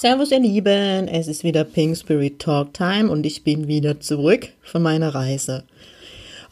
Servus 0.00 0.30
ihr 0.30 0.38
Lieben, 0.38 1.08
es 1.08 1.26
ist 1.26 1.42
wieder 1.42 1.64
Pink 1.64 1.96
Spirit 1.96 2.38
Talk 2.38 2.72
Time 2.72 3.10
und 3.10 3.26
ich 3.26 3.42
bin 3.42 3.66
wieder 3.66 3.98
zurück 3.98 4.50
von 4.62 4.80
meiner 4.80 5.12
Reise. 5.12 5.64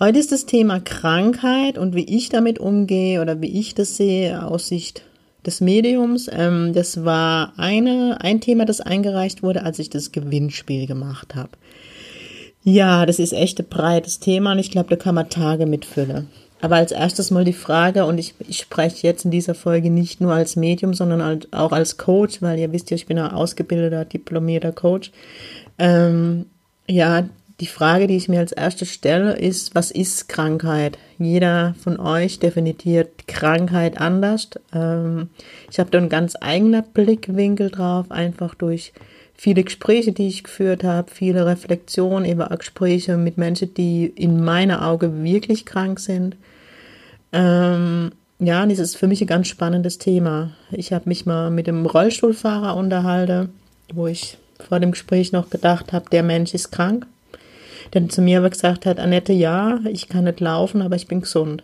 Heute 0.01 0.19
ist 0.19 0.33
das 0.33 0.47
Thema 0.47 0.80
Krankheit 0.80 1.79
und 1.79 1.95
wie 1.95 2.07
ich 2.07 2.29
damit 2.29 2.59
umgehe 2.59 3.23
oder 3.23 3.41
wie 3.41 3.61
ich 3.61 3.77
das 3.77 3.97
sehe 3.97 4.45
aus 4.45 4.66
Sicht 4.66 5.02
des 5.47 5.61
Mediums. 5.61 6.29
Ähm, 6.29 6.73
das 6.73 7.05
war 7.05 7.52
eine, 7.57 8.19
ein 8.21 8.41
Thema, 8.41 8.65
das 8.65 8.80
eingereicht 8.80 9.45
wurde, 9.45 9.63
als 9.63 9.79
ich 9.79 9.91
das 9.91 10.10
Gewinnspiel 10.10 10.88
gemacht 10.88 11.37
habe. 11.37 11.51
Ja, 12.65 13.07
das 13.07 13.21
ist 13.21 13.33
echt 13.33 13.60
ein 13.60 13.69
breites 13.69 14.19
Thema 14.19 14.51
und 14.51 14.59
ich 14.59 14.73
glaube, 14.73 14.88
da 14.88 14.97
kann 14.97 15.15
man 15.15 15.30
Tage 15.30 15.66
mitfüllen. 15.66 16.27
Aber 16.60 16.77
als 16.77 16.92
erstes 16.92 17.30
mal 17.30 17.45
die 17.45 17.52
Frage, 17.52 18.06
und 18.06 18.19
ich, 18.19 18.34
ich 18.48 18.59
spreche 18.59 19.06
jetzt 19.06 19.24
in 19.24 19.30
dieser 19.30 19.55
Folge 19.55 19.91
nicht 19.91 20.20
nur 20.20 20.33
als 20.33 20.56
Medium, 20.56 20.95
sondern 20.95 21.42
auch 21.52 21.73
als 21.73 21.98
Coach, 21.98 22.41
weil 22.41 22.59
ihr 22.59 22.73
wisst 22.73 22.91
ja, 22.91 22.95
ich 22.95 23.06
bin 23.06 23.19
ein 23.19 23.30
ausgebildeter, 23.30 24.05
diplomierter 24.06 24.73
Coach. 24.73 25.12
Ähm, 25.79 26.46
ja, 26.88 27.29
die 27.60 27.66
Frage, 27.66 28.07
die 28.07 28.16
ich 28.16 28.29
mir 28.29 28.40
als 28.40 28.52
erstes 28.52 28.90
stelle, 28.90 29.37
ist, 29.37 29.74
was 29.74 29.90
ist 29.90 30.29
Krankheit? 30.29 30.98
Jeder 31.18 31.74
von 31.80 31.98
euch 31.98 32.38
definiert 32.38 33.26
Krankheit 33.26 33.98
anders. 33.98 34.51
Ähm, 34.74 35.30
ich 35.70 35.79
habe 35.79 35.91
da 35.91 35.98
einen 35.98 36.10
ganz 36.10 36.37
eigenen 36.41 36.85
Blickwinkel 36.93 37.70
drauf, 37.70 38.10
einfach 38.10 38.54
durch 38.54 38.93
viele 39.37 39.65
Gespräche, 39.65 40.12
die 40.12 40.29
ich 40.29 40.45
geführt 40.45 40.82
habe, 40.82 41.10
viele 41.12 41.46
Reflexionen 41.46 42.30
über 42.30 42.48
Gespräche 42.56 43.16
mit 43.16 43.37
Menschen, 43.37 43.74
die 43.74 44.06
in 44.06 44.42
meiner 44.42 44.87
Auge 44.87 45.23
wirklich 45.23 45.66
krank 45.66 46.01
sind. 46.01 46.37
Ähm, 47.32 48.12
ja, 48.38 48.64
das 48.66 48.79
ist 48.79 48.96
für 48.96 49.07
mich 49.07 49.20
ein 49.20 49.26
ganz 49.26 49.48
spannendes 49.48 49.98
Thema. 49.98 50.52
Ich 50.70 50.92
habe 50.92 51.09
mich 51.09 51.26
mal 51.26 51.51
mit 51.51 51.66
dem 51.66 51.87
Rollstuhlfahrer 51.87 52.76
unterhalten, 52.76 53.51
wo 53.92 54.07
ich 54.07 54.38
vor 54.68 54.80
dem 54.80 54.92
Gespräch 54.92 55.32
noch 55.32 55.51
gedacht 55.51 55.92
habe, 55.92 56.09
der 56.10 56.23
Mensch 56.23 56.54
ist 56.54 56.73
krank. 56.73 57.07
Der 57.92 58.09
zu 58.09 58.20
mir 58.20 58.38
aber 58.38 58.51
gesagt 58.51 58.84
hat, 58.84 58.98
Annette, 58.98 59.32
ja, 59.32 59.79
ich 59.88 60.09
kann 60.09 60.24
nicht 60.24 60.40
laufen, 60.40 60.82
aber 60.82 60.96
ich 60.96 61.07
bin 61.07 61.20
gesund. 61.20 61.62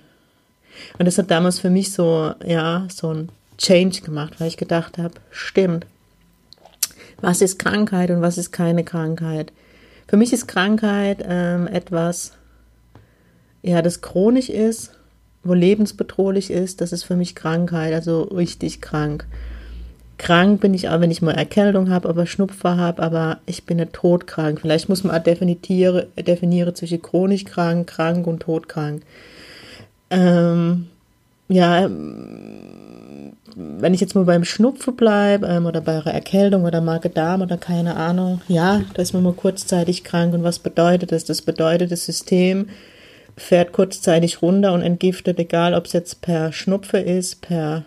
Und 0.99 1.07
das 1.07 1.19
hat 1.19 1.31
damals 1.31 1.59
für 1.59 1.71
mich 1.71 1.93
so, 1.93 2.33
ja, 2.47 2.87
so 2.95 3.13
ein 3.13 3.29
Change 3.59 4.03
gemacht, 4.03 4.35
weil 4.39 4.49
ich 4.49 4.57
gedacht 4.57 4.99
habe, 4.99 5.15
stimmt 5.31 5.87
was 7.23 7.41
ist 7.41 7.59
Krankheit 7.59 8.11
und 8.11 8.21
was 8.21 8.37
ist 8.37 8.53
keine 8.53 8.85
Krankheit. 8.85 9.53
Für 10.07 10.19
mich 10.19 10.33
ist 10.35 10.49
Krankheit 10.49 11.25
ähm, 11.27 11.67
etwas, 11.67 12.33
ja, 13.63 13.81
das 13.81 14.03
chronisch 14.03 14.51
ist, 14.51 14.93
wo 15.43 15.55
lebensbedrohlich 15.55 16.51
ist, 16.51 16.81
das 16.81 16.93
ist 16.93 17.05
für 17.05 17.17
mich 17.17 17.35
Krankheit, 17.35 17.95
also 17.95 18.23
richtig 18.25 18.83
krank. 18.83 19.27
Krank 20.19 20.61
bin 20.61 20.75
ich 20.75 20.89
auch, 20.89 21.01
wenn 21.01 21.11
ich 21.11 21.23
mal 21.23 21.33
Erkältung 21.33 21.91
habe, 21.91 22.09
aber 22.09 22.27
Schnupfer 22.27 22.77
habe, 22.77 23.03
aber 23.03 23.41
ich 23.47 23.65
bin 23.65 23.79
nicht 23.79 23.93
todkrank. 23.93 24.61
Vielleicht 24.61 24.89
muss 24.89 25.03
man 25.03 25.17
auch 25.17 25.23
definiere, 25.23 26.09
definiere 26.17 26.75
zwischen 26.75 27.03
chronisch 27.03 27.45
krank, 27.45 27.89
krank 27.89 28.27
und 28.27 28.41
todkrank. 28.41 29.03
Ähm, 30.11 30.87
ja, 31.49 31.89
wenn 33.57 33.95
ich 33.95 34.01
jetzt 34.01 34.15
mal 34.15 34.25
beim 34.25 34.45
Schnupfen 34.45 34.97
bleibe 34.97 35.47
ähm, 35.47 35.67
oder 35.67 35.81
bei 35.81 35.93
einer 35.93 36.07
Erkältung 36.15 36.65
oder 36.65 36.81
Magen-Darm 36.81 37.43
oder 37.43 37.57
keine 37.57 37.97
Ahnung, 37.97 38.41
ja, 38.49 38.83
da 38.95 39.03
ist 39.03 39.13
man 39.13 39.23
mal 39.23 39.33
kurzzeitig 39.33 40.05
krank. 40.05 40.35
Und 40.35 40.43
was 40.43 40.59
bedeutet 40.59 41.13
das? 41.13 41.25
Das 41.25 41.43
bedeutet, 41.43 41.93
das 41.93 42.05
System 42.05 42.69
fährt 43.37 43.73
kurzzeitig 43.73 44.43
runter 44.43 44.73
und 44.73 44.83
entgiftet, 44.83 45.39
egal 45.39 45.75
ob 45.75 45.87
es 45.87 45.93
jetzt 45.93 46.21
per 46.23 46.53
Schnupfe 46.53 46.99
ist, 46.99 47.41
per, 47.41 47.85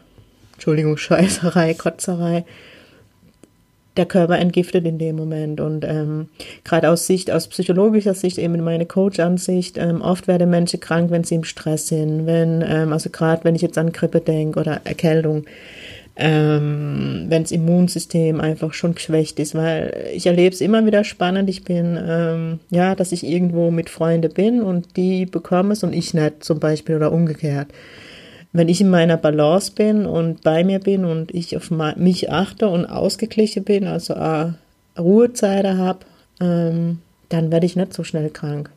Entschuldigung, 0.53 0.97
Scheißerei, 0.97 1.73
Kotzerei, 1.73 2.45
der 3.97 4.05
Körper 4.05 4.37
entgiftet 4.37 4.85
in 4.85 4.97
dem 4.97 5.15
Moment. 5.15 5.59
Und 5.61 5.85
ähm, 5.85 6.27
gerade 6.63 6.89
aus 6.89 7.07
Sicht, 7.07 7.31
aus 7.31 7.47
psychologischer 7.47 8.13
Sicht, 8.13 8.37
eben 8.37 8.61
meine 8.63 8.85
Coach-Ansicht, 8.85 9.77
ähm, 9.77 10.01
oft 10.01 10.27
werden 10.27 10.49
Menschen 10.49 10.79
krank, 10.79 11.11
wenn 11.11 11.23
sie 11.23 11.35
im 11.35 11.43
Stress 11.43 11.87
sind, 11.87 12.25
wenn, 12.25 12.63
ähm, 12.67 12.93
also 12.93 13.09
gerade 13.09 13.43
wenn 13.43 13.55
ich 13.55 13.61
jetzt 13.61 13.77
an 13.77 13.91
Grippe 13.91 14.21
denke 14.21 14.59
oder 14.59 14.81
Erkältung, 14.83 15.45
ähm, 16.17 17.25
wenn 17.27 17.43
das 17.43 17.51
Immunsystem 17.51 18.39
einfach 18.39 18.73
schon 18.73 18.95
geschwächt 18.95 19.39
ist, 19.39 19.53
weil 19.53 19.93
ich 20.13 20.27
erlebe 20.27 20.53
es 20.53 20.61
immer 20.61 20.85
wieder 20.85 21.03
spannend. 21.03 21.49
Ich 21.49 21.63
bin, 21.63 21.99
ähm, 22.01 22.59
ja, 22.69 22.95
dass 22.95 23.11
ich 23.11 23.25
irgendwo 23.25 23.69
mit 23.69 23.89
Freunden 23.89 24.33
bin 24.33 24.61
und 24.61 24.95
die 24.95 25.25
bekommen 25.25 25.71
es 25.71 25.83
und 25.83 25.93
ich 25.93 26.13
nicht 26.13 26.43
zum 26.43 26.59
Beispiel 26.59 26.95
oder 26.95 27.11
umgekehrt 27.11 27.67
wenn 28.55 28.69
ich 28.69 28.79
in 28.79 28.89
meiner 28.89 29.17
Balance 29.17 29.71
bin 29.73 30.05
und 30.05 30.41
bei 30.41 30.63
mir 30.63 30.79
bin 30.79 31.03
und 31.03 31.33
ich 31.33 31.57
auf 31.57 31.71
mich 31.97 32.31
achte 32.31 32.69
und 32.69 32.85
ausgeglichen 32.85 33.65
bin, 33.65 33.85
also 33.85 34.15
Ruhezeiten 34.97 35.77
habe, 35.77 35.99
ähm, 36.39 36.99
dann 37.27 37.51
werde 37.51 37.65
ich 37.65 37.75
nicht 37.75 37.93
so 37.93 38.05
schnell 38.05 38.29
krank. 38.29 38.69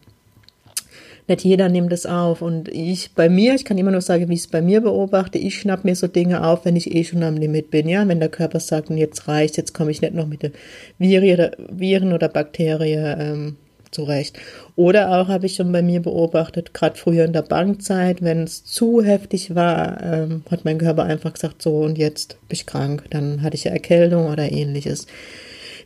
Nicht 1.28 1.44
jeder 1.44 1.69
nimmt 1.69 1.93
es 1.93 2.06
auf. 2.06 2.43
Und 2.43 2.69
ich 2.69 3.12
bei 3.15 3.28
mir, 3.28 3.55
ich 3.55 3.65
kann 3.65 3.78
immer 3.78 3.93
nur 3.93 4.00
sagen, 4.00 4.28
wie 4.28 4.34
ich 4.34 4.41
es 4.41 4.47
bei 4.49 4.62
mir 4.62 4.81
beobachte, 4.81 5.39
ich 5.39 5.61
schnapp 5.61 5.84
mir 5.84 5.95
so 5.95 6.09
Dinge 6.09 6.45
auf, 6.45 6.65
wenn 6.65 6.75
ich 6.75 6.93
eh 6.93 7.05
schon 7.05 7.22
am 7.22 7.37
Limit 7.37 7.71
bin, 7.71 7.89
ja, 7.89 8.09
wenn 8.09 8.19
der 8.19 8.31
Körper 8.31 8.59
sagt, 8.59 8.91
jetzt 8.91 9.28
reicht, 9.28 9.59
jetzt 9.59 9.75
komme 9.75 9.93
ich 9.93 10.00
nicht 10.00 10.15
noch 10.15 10.27
mit 10.27 10.43
den 10.43 10.53
Viren 10.99 12.12
oder 12.12 12.28
Bakterien 12.28 13.21
ähm, 13.21 13.56
zurecht. 13.91 14.38
Oder 14.76 15.10
auch 15.19 15.28
habe 15.28 15.47
ich 15.47 15.54
schon 15.54 15.72
bei 15.72 15.82
mir 15.82 16.00
beobachtet, 16.00 16.75
gerade 16.75 16.97
früher 16.97 17.25
in 17.25 17.32
der 17.32 17.43
Bankzeit, 17.43 18.22
wenn 18.22 18.43
es 18.44 18.65
zu 18.65 19.03
heftig 19.03 19.54
war, 19.54 20.03
ähm, 20.03 20.43
hat 20.50 20.65
mein 20.65 20.78
Körper 20.78 21.04
einfach 21.04 21.32
gesagt, 21.32 21.62
so 21.62 21.81
und 21.81 21.98
jetzt 21.98 22.38
bin 22.48 22.54
ich 22.54 22.66
krank, 22.66 23.04
dann 23.10 23.43
hatte 23.43 23.56
ich 23.56 23.66
eine 23.66 23.77
Erkältung 23.77 24.27
oder 24.27 24.50
ähnliches. 24.50 25.06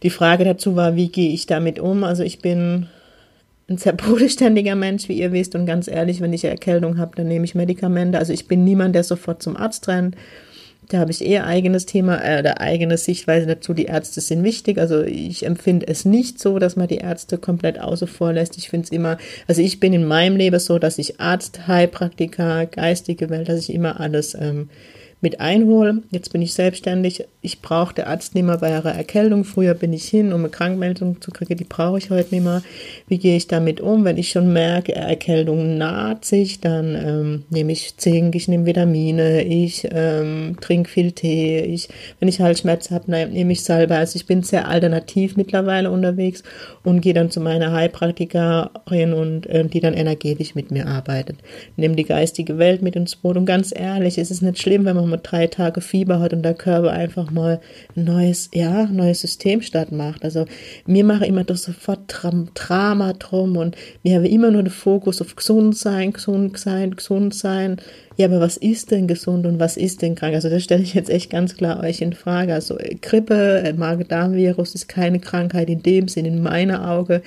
Die 0.03 0.11
Frage 0.11 0.45
dazu 0.45 0.77
war, 0.77 0.97
wie 0.97 1.09
gehe 1.09 1.33
ich 1.33 1.47
damit 1.47 1.79
um? 1.79 2.05
Also 2.05 2.23
ich 2.23 2.41
bin 2.41 2.89
ein 3.69 3.79
sehr 3.79 3.93
bodenständiger 3.93 4.75
Mensch, 4.75 5.09
wie 5.09 5.19
ihr 5.19 5.33
wisst, 5.33 5.55
und 5.55 5.67
ganz 5.67 5.89
ehrlich, 5.89 6.21
wenn 6.21 6.33
ich 6.33 6.45
Erkältung 6.45 6.99
habe, 6.99 7.17
dann 7.17 7.29
nehme 7.29 7.45
ich 7.45 7.55
Medikamente. 7.55 8.19
Also 8.19 8.33
ich 8.33 8.49
bin 8.49 8.65
niemand, 8.65 8.95
der 8.95 9.05
sofort 9.05 9.43
zum 9.43 9.57
Arzt 9.57 9.89
rennt. 9.89 10.17
Da 10.89 10.99
habe 10.99 11.11
ich 11.13 11.25
eher 11.25 11.47
eigenes 11.47 11.87
Thema 11.87 12.23
äh, 12.23 12.41
oder 12.41 12.61
eigene 12.61 12.99
Sichtweise 12.99 13.47
dazu. 13.47 13.73
Die 13.73 13.85
Ärzte 13.85 14.21
sind 14.21 14.43
wichtig. 14.43 14.79
Also 14.79 15.03
ich 15.03 15.47
empfinde 15.47 15.87
es 15.87 16.05
nicht 16.05 16.41
so, 16.41 16.59
dass 16.59 16.77
man 16.77 16.89
die 16.89 16.97
Ärzte 16.97 17.39
komplett 17.39 17.81
außer 17.81 18.07
vor 18.07 18.33
lässt. 18.33 18.59
Ich 18.59 18.69
finde 18.69 18.87
es 18.87 18.91
immer, 18.91 19.17
also 19.47 19.63
ich 19.63 19.81
bin 19.81 19.93
in 19.93 20.05
meinem 20.05 20.37
Leben 20.37 20.59
so, 20.59 20.79
dass 20.79 20.99
ich 20.99 21.21
Arzt, 21.21 21.67
Heilpraktiker, 21.69 22.67
geistige 22.67 23.31
Welt, 23.31 23.49
dass 23.49 23.61
ich 23.61 23.73
immer 23.73 24.01
alles 24.01 24.35
ähm, 24.35 24.69
mit 25.23 25.41
einhole. 25.41 26.03
Jetzt 26.11 26.33
bin 26.33 26.43
ich 26.43 26.53
selbstständig. 26.53 27.25
Ich 27.43 27.63
brauche 27.63 27.95
der 27.95 28.09
Arzt 28.09 28.35
nicht 28.35 28.45
mehr 28.45 28.59
bei 28.59 28.77
einer 28.77 28.91
Erkältung. 28.91 29.45
Früher 29.45 29.75
bin 29.75 29.93
ich 29.93 30.05
hin, 30.05 30.33
um 30.33 30.41
eine 30.41 30.49
Krankmeldung 30.49 31.21
zu 31.21 31.31
kriegen. 31.31 31.57
Die 31.57 31.65
brauche 31.65 31.99
ich 31.99 32.11
heute 32.11 32.35
nicht 32.35 32.45
mehr. 32.45 32.63
Wie 33.07 33.19
gehe 33.19 33.37
ich 33.37 33.47
damit 33.47 33.81
um? 33.81 34.05
Wenn 34.05 34.19
ich 34.19 34.31
schon 34.31 34.53
merke, 34.53 34.95
Erkältung 34.95 35.79
naht 35.79 36.25
sich, 36.25 36.61
dann 36.61 36.97
ähm, 36.97 37.45
nehme 37.51 37.71
ich 37.71 37.97
Zink, 37.97 38.35
ich 38.35 38.49
nehme 38.49 38.67
Vitamine, 38.67 39.45
ich 39.45 39.89
ähm, 39.93 40.57
trinke 40.61 40.91
viel 40.91 41.13
Tee. 41.13 41.61
Ich, 41.61 41.89
wenn 42.19 42.29
ich 42.29 42.41
Halsschmerz 42.41 42.91
habe, 42.91 43.11
nehme 43.11 43.53
ich 43.53 43.63
Salbe. 43.63 43.95
Also 43.97 44.17
ich 44.17 44.27
bin 44.27 44.43
sehr 44.43 44.67
alternativ 44.67 45.37
mittlerweile 45.37 45.93
unterwegs 45.93 46.43
und 46.83 47.01
gehe 47.01 47.15
dann 47.15 47.31
zu 47.31 47.41
meiner 47.41 47.71
Heilpraktikerin 47.71 49.13
und 49.13 49.47
äh, 49.47 49.65
die 49.65 49.81
dann 49.81 49.95
energetisch 49.95 50.57
mit 50.57 50.73
mir 50.73 50.89
arbeitet. 50.89 51.39
Nehme 51.77 51.95
die 51.95 52.05
geistige 52.05 52.59
Welt 52.59 52.83
mit 52.83 52.97
ins 52.97 53.15
Boot. 53.15 53.37
Und 53.37 53.47
ganz 53.47 53.73
ehrlich, 53.73 54.19
es 54.19 54.33
ist 54.33 54.43
nicht 54.43 54.61
schlimm, 54.61 54.85
wenn 54.85 54.97
man 54.97 55.12
drei 55.19 55.47
Tage 55.47 55.81
Fieber 55.81 56.21
hat 56.21 56.33
und 56.33 56.43
der 56.43 56.55
Körper 56.55 56.91
einfach 56.91 57.31
mal 57.31 57.61
ein 57.97 58.05
neues, 58.05 58.51
ja, 58.53 58.87
neues 58.87 59.21
System 59.21 59.63
statt 59.63 59.93
macht. 59.93 60.25
Also 60.25 60.47
mir 60.87 61.05
mache 61.05 61.27
immer 61.27 61.45
doch 61.45 61.57
sofort 61.57 62.01
Drama 62.55 63.13
drum 63.15 63.57
und 63.57 63.77
mir 64.03 64.17
habe 64.17 64.29
immer 64.29 64.51
nur 64.51 64.63
den 64.63 64.71
Fokus 64.71 65.21
auf 65.21 65.37
gesund 65.37 65.77
sein, 65.77 66.13
gesund 66.13 66.59
sein, 66.59 66.97
gesund 66.97 67.35
sein. 67.35 67.77
Ja, 68.17 68.27
aber 68.27 68.41
was 68.41 68.57
ist 68.57 68.91
denn 68.91 69.07
gesund 69.07 69.47
und 69.47 69.59
was 69.59 69.77
ist 69.77 70.03
denn 70.03 70.15
krank? 70.15 70.35
Also 70.35 70.51
das 70.51 70.63
stelle 70.63 70.83
ich 70.83 70.95
jetzt 70.95 71.09
echt 71.09 71.31
ganz 71.31 71.57
klar 71.57 71.81
euch 71.81 72.03
in 72.03 72.13
Frage. 72.13 72.53
Also 72.53 72.77
Grippe, 73.01 73.73
Magen-Darm-Virus 73.77 74.75
ist 74.75 74.89
keine 74.89 75.19
Krankheit 75.19 75.71
in 75.71 75.83
dem 75.83 76.09
Sinn, 76.09 76.27
in 76.27 76.43
meiner 76.43 76.91
Auge 76.91 77.23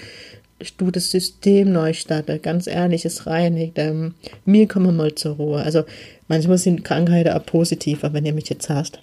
du 0.78 0.92
das 0.92 1.12
System 1.12 1.72
neu 1.72 1.94
startet, 1.94 2.44
ganz 2.44 2.68
ehrlich, 2.68 3.06
es 3.06 3.28
reinigt. 3.28 3.78
Ähm, 3.78 4.16
mir 4.46 4.68
kommen 4.68 4.88
wir 4.88 4.92
mal 4.92 5.16
zur 5.16 5.36
Ruhe. 5.36 5.62
Also 5.62 5.84
manchmal 6.28 6.58
sind 6.58 6.84
Krankheiten 6.84 7.34
auch 7.34 7.46
positiver, 7.46 8.14
wenn 8.14 8.26
ihr 8.26 8.34
mich 8.34 8.50
jetzt 8.50 8.70
hast. 8.70 9.00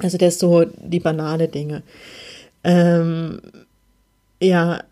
Also 0.00 0.18
das 0.18 0.38
so 0.38 0.64
die 0.64 1.00
banale 1.00 1.48
Dinge. 1.48 1.82
Ähm, 2.64 3.40
ja, 4.40 4.82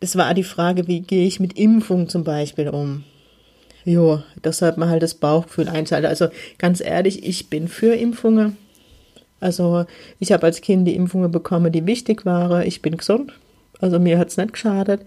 das 0.00 0.16
war 0.16 0.32
die 0.34 0.44
Frage, 0.44 0.86
wie 0.86 1.00
gehe 1.00 1.26
ich 1.26 1.40
mit 1.40 1.58
Impfung 1.58 2.08
zum 2.08 2.24
Beispiel 2.24 2.68
um? 2.68 3.04
Jo, 3.84 4.22
das 4.42 4.62
hat 4.62 4.76
man 4.76 4.90
halt 4.90 5.02
das 5.02 5.14
Bauchgefühl 5.14 5.68
einschalten. 5.68 6.06
Also 6.06 6.28
ganz 6.58 6.80
ehrlich, 6.80 7.26
ich 7.26 7.48
bin 7.48 7.68
für 7.68 7.94
Impfungen. 7.94 8.56
Also 9.40 9.86
ich 10.18 10.32
habe 10.32 10.46
als 10.46 10.60
Kind 10.60 10.86
die 10.86 10.96
Impfungen 10.96 11.30
bekommen, 11.30 11.72
die 11.72 11.86
wichtig 11.86 12.26
waren. 12.26 12.66
Ich 12.66 12.82
bin 12.82 12.96
gesund. 12.96 13.32
Also 13.80 13.98
mir 13.98 14.18
hat 14.18 14.28
es 14.28 14.36
nicht 14.36 14.52
geschadet. 14.52 15.02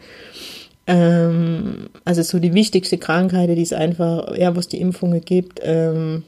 Ähm, 0.88 1.90
also 2.06 2.22
so 2.24 2.40
die 2.40 2.54
wichtigste 2.54 2.98
Krankheit, 2.98 3.50
die 3.50 3.62
es 3.62 3.74
einfach, 3.74 4.36
ja, 4.36 4.56
wo 4.56 4.60
es 4.60 4.68
die 4.68 4.82
Impfungen 4.82 5.22
gibt, 5.22 5.60
ähm, 5.64 6.24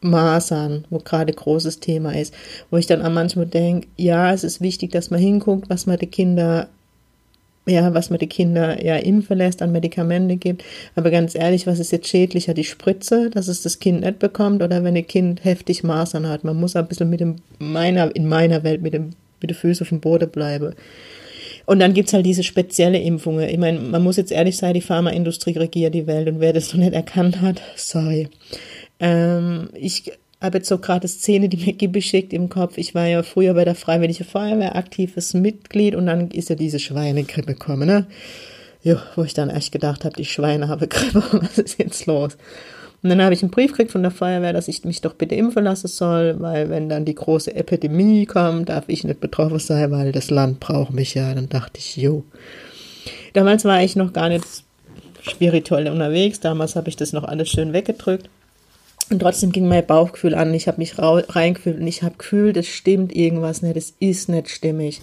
Masern, 0.00 0.84
wo 0.90 0.98
gerade 0.98 1.32
großes 1.32 1.80
Thema 1.80 2.14
ist, 2.14 2.34
wo 2.70 2.76
ich 2.76 2.86
dann 2.86 3.02
auch 3.02 3.10
manchmal 3.10 3.46
denke, 3.46 3.88
ja, 3.96 4.32
es 4.32 4.44
ist 4.44 4.60
wichtig, 4.60 4.92
dass 4.92 5.10
man 5.10 5.20
hinguckt, 5.20 5.70
was 5.70 5.86
man 5.86 5.98
den 5.98 6.10
Kindern 6.10 6.66
ja, 7.68 7.92
was 7.94 8.10
man 8.10 8.20
die 8.20 8.28
Kinder 8.28 8.82
ja 8.84 8.96
impfen 8.96 9.38
lässt, 9.38 9.60
an 9.60 9.72
Medikamente 9.72 10.36
gibt. 10.36 10.64
Aber 10.94 11.10
ganz 11.10 11.34
ehrlich, 11.34 11.66
was 11.66 11.80
ist 11.80 11.90
jetzt 11.90 12.06
schädlicher? 12.06 12.54
Die 12.54 12.62
Spritze, 12.64 13.28
dass 13.28 13.48
es 13.48 13.62
das 13.62 13.80
Kind 13.80 14.02
nicht 14.02 14.20
bekommt 14.20 14.62
oder 14.62 14.84
wenn 14.84 14.96
ein 14.96 15.06
Kind 15.06 15.44
heftig 15.44 15.82
Masern 15.82 16.28
hat? 16.28 16.44
Man 16.44 16.60
muss 16.60 16.76
ein 16.76 16.86
bisschen 16.86 17.10
mit 17.10 17.20
dem, 17.20 17.36
meiner, 17.58 18.14
in 18.14 18.28
meiner 18.28 18.62
Welt 18.62 18.82
mit 18.82 18.94
dem, 18.94 19.10
mit 19.40 19.50
den 19.50 19.56
Füßen 19.56 19.84
auf 19.84 19.88
dem 19.88 20.00
Boden 20.00 20.30
bleiben. 20.30 20.74
Und 21.66 21.80
dann 21.80 21.94
gibt's 21.94 22.12
halt 22.12 22.24
diese 22.24 22.44
spezielle 22.44 22.98
Impfungen. 22.98 23.48
Ich 23.48 23.58
meine, 23.58 23.80
man 23.80 24.02
muss 24.02 24.16
jetzt 24.16 24.32
ehrlich 24.32 24.56
sein, 24.56 24.74
die 24.74 24.80
Pharmaindustrie 24.80 25.58
regiert 25.58 25.94
die 25.94 26.06
Welt 26.06 26.28
und 26.28 26.40
wer 26.40 26.52
das 26.52 26.72
noch 26.72 26.80
nicht 26.80 26.94
erkannt 26.94 27.40
hat, 27.40 27.60
sorry. 27.74 28.28
Ähm, 29.00 29.68
ich 29.74 30.12
habe 30.40 30.58
jetzt 30.58 30.68
so 30.68 30.78
gerade 30.78 31.08
Szene, 31.08 31.48
die 31.48 31.76
mir 31.80 31.88
beschickt 31.88 32.32
im 32.32 32.48
Kopf. 32.48 32.78
Ich 32.78 32.94
war 32.94 33.06
ja 33.06 33.22
früher 33.22 33.54
bei 33.54 33.64
der 33.64 33.74
Freiwilligen 33.74 34.24
Feuerwehr 34.24 34.76
aktives 34.76 35.34
Mitglied 35.34 35.94
und 35.94 36.06
dann 36.06 36.30
ist 36.30 36.50
ja 36.50 36.56
diese 36.56 36.78
Schweinegrippe 36.78 37.54
gekommen, 37.54 37.88
ne? 37.88 38.06
Ja, 38.82 39.02
wo 39.16 39.24
ich 39.24 39.34
dann 39.34 39.50
echt 39.50 39.72
gedacht 39.72 40.04
habe, 40.04 40.14
die 40.14 40.24
Schweine 40.24 40.68
haben 40.68 40.88
Grippe, 40.88 41.22
was 41.42 41.58
ist 41.58 41.78
jetzt 41.78 42.06
los? 42.06 42.36
Und 43.06 43.10
dann 43.10 43.22
habe 43.22 43.34
ich 43.34 43.42
einen 43.44 43.52
Brief 43.52 43.70
gekriegt 43.70 43.92
von 43.92 44.02
der 44.02 44.10
Feuerwehr, 44.10 44.52
dass 44.52 44.66
ich 44.66 44.84
mich 44.84 45.00
doch 45.00 45.14
bitte 45.14 45.36
impfen 45.36 45.62
lassen 45.62 45.86
soll, 45.86 46.40
weil 46.40 46.70
wenn 46.70 46.88
dann 46.88 47.04
die 47.04 47.14
große 47.14 47.54
Epidemie 47.54 48.26
kommt, 48.26 48.68
darf 48.68 48.88
ich 48.88 49.04
nicht 49.04 49.20
betroffen 49.20 49.60
sein, 49.60 49.92
weil 49.92 50.10
das 50.10 50.28
Land 50.28 50.58
braucht 50.58 50.92
mich 50.92 51.14
ja. 51.14 51.32
Dann 51.32 51.48
dachte 51.48 51.78
ich, 51.78 51.96
jo. 51.96 52.24
Damals 53.32 53.64
war 53.64 53.80
ich 53.80 53.94
noch 53.94 54.12
gar 54.12 54.28
nicht 54.28 54.44
spirituell 55.22 55.88
unterwegs, 55.88 56.40
damals 56.40 56.74
habe 56.74 56.88
ich 56.88 56.96
das 56.96 57.12
noch 57.12 57.22
alles 57.22 57.48
schön 57.48 57.72
weggedrückt. 57.72 58.28
Und 59.08 59.20
trotzdem 59.20 59.52
ging 59.52 59.68
mein 59.68 59.86
Bauchgefühl 59.86 60.34
an. 60.34 60.52
Ich 60.52 60.66
habe 60.66 60.78
mich 60.78 60.94
reingefühlt 60.98 61.78
und 61.78 61.86
ich 61.86 62.02
habe 62.02 62.16
gefühlt, 62.18 62.56
es 62.56 62.66
stimmt 62.66 63.14
irgendwas 63.14 63.62
nicht, 63.62 63.76
es 63.76 63.94
ist 64.00 64.28
nicht 64.28 64.50
stimmig. 64.50 65.00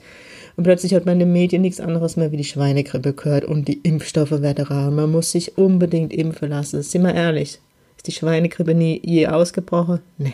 Und 0.58 0.66
plötzlich 0.66 0.94
hat 0.94 1.06
man 1.06 1.14
in 1.14 1.20
den 1.20 1.32
Medien 1.32 1.62
nichts 1.62 1.80
anderes 1.80 2.18
mehr 2.18 2.34
wie 2.34 2.38
die 2.38 2.44
Schweinegrippe 2.44 3.14
gehört 3.14 3.46
und 3.46 3.70
die 3.70 3.80
Impfstoffe 3.82 4.42
werden 4.42 4.66
rar. 4.66 4.92
Man 4.92 5.10
muss 5.10 5.32
sich 5.32 5.58
unbedingt 5.58 6.12
impfen 6.12 6.50
lassen. 6.50 6.84
Sind 6.84 7.04
wir 7.04 7.16
ehrlich? 7.16 7.60
Ist 8.04 8.08
die 8.08 8.20
Schweinegrippe 8.20 8.76
nie 8.76 9.00
je 9.02 9.28
ausgebrochen? 9.28 10.02
Nee. 10.18 10.34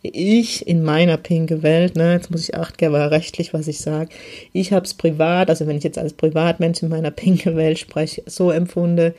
Ich 0.00 0.66
in 0.66 0.82
meiner 0.82 1.18
pinke 1.18 1.62
Welt, 1.62 1.96
ne, 1.96 2.14
jetzt 2.14 2.30
muss 2.30 2.48
ich 2.48 2.54
achten, 2.54 2.86
aber 2.86 3.10
rechtlich, 3.10 3.52
was 3.52 3.68
ich 3.68 3.78
sage. 3.78 4.08
Ich 4.54 4.72
habe 4.72 4.86
es 4.86 4.94
privat, 4.94 5.50
also 5.50 5.66
wenn 5.66 5.76
ich 5.76 5.84
jetzt 5.84 5.98
als 5.98 6.14
Privatmensch 6.14 6.82
in 6.82 6.88
meiner 6.88 7.10
pinke 7.10 7.56
Welt 7.56 7.78
spreche, 7.78 8.22
so 8.24 8.50
empfunden, 8.50 9.12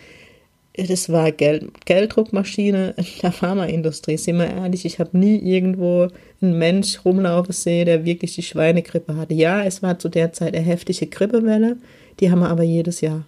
das 0.74 1.10
war 1.10 1.32
Geld, 1.32 1.86
Gelddruckmaschine 1.86 2.96
in 2.98 3.06
der 3.22 3.32
Pharmaindustrie. 3.32 4.18
Sind 4.18 4.38
wir 4.38 4.50
ehrlich, 4.50 4.84
ich 4.86 4.98
habe 4.98 5.16
nie 5.16 5.38
irgendwo 5.38 6.08
einen 6.42 6.58
Mensch 6.58 7.06
rumlaufen 7.06 7.54
sehen, 7.54 7.86
der 7.86 8.04
wirklich 8.04 8.34
die 8.34 8.42
Schweinegrippe 8.42 9.16
hatte. 9.16 9.36
Ja, 9.36 9.64
es 9.64 9.84
war 9.84 10.00
zu 10.00 10.10
der 10.10 10.34
Zeit 10.34 10.56
eine 10.56 10.66
heftige 10.66 11.06
Grippewelle, 11.06 11.78
die 12.20 12.32
haben 12.32 12.40
wir 12.40 12.50
aber 12.50 12.64
jedes 12.64 13.02
Jahr. 13.02 13.26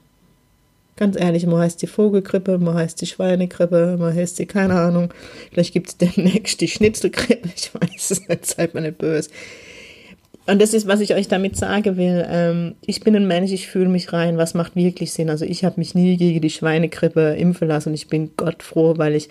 Ganz 0.97 1.15
ehrlich, 1.15 1.45
man 1.45 1.59
heißt 1.59 1.81
die 1.81 1.88
Vogelgrippe, 1.88 2.57
man 2.57 2.73
heißt 2.73 2.99
die 2.99 3.05
Schweinegrippe, 3.05 3.97
man 3.99 4.15
heißt 4.15 4.39
die, 4.39 4.47
keine 4.47 4.73
Ahnung, 4.73 5.13
vielleicht 5.51 5.71
gibt 5.71 5.89
es 5.89 5.97
demnächst 5.97 6.59
die 6.59 6.67
Schnitzelgrippe, 6.67 7.49
ich 7.55 7.71
weiß 7.73 8.11
es 8.11 8.27
nicht, 8.27 8.45
seid 8.45 8.73
mir 8.73 8.81
nicht 8.81 8.97
böse. 8.97 9.29
Und 10.47 10.61
das 10.61 10.73
ist, 10.73 10.88
was 10.88 11.01
ich 11.01 11.13
euch 11.13 11.27
damit 11.27 11.57
sagen 11.57 11.97
will. 11.97 12.25
Ähm, 12.29 12.75
ich 12.81 13.01
bin 13.01 13.15
ein 13.17 13.27
Mensch, 13.27 13.51
ich 13.51 13.67
fühle 13.67 13.89
mich 13.89 14.13
rein, 14.13 14.38
was 14.38 14.53
macht 14.53 14.77
wirklich 14.77 15.11
Sinn. 15.11 15.29
Also 15.29 15.44
ich 15.44 15.65
habe 15.65 15.75
mich 15.77 15.94
nie 15.94 16.15
gegen 16.15 16.39
die 16.39 16.49
Schweinegrippe 16.49 17.35
impfen 17.38 17.67
lassen 17.67 17.89
und 17.89 17.95
ich 17.95 18.07
bin 18.07 18.31
Gott 18.38 18.63
froh, 18.63 18.93
weil 18.97 19.13
ich 19.13 19.27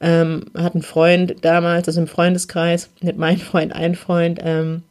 ähm, 0.00 0.46
hatte 0.56 0.74
einen 0.74 0.82
Freund 0.82 1.36
damals, 1.42 1.86
also 1.86 2.00
im 2.00 2.08
Freundeskreis, 2.08 2.90
nicht 3.00 3.16
mein 3.16 3.38
Freund, 3.38 3.72
ein 3.74 3.94
Freund, 3.94 4.40
ähm, 4.42 4.82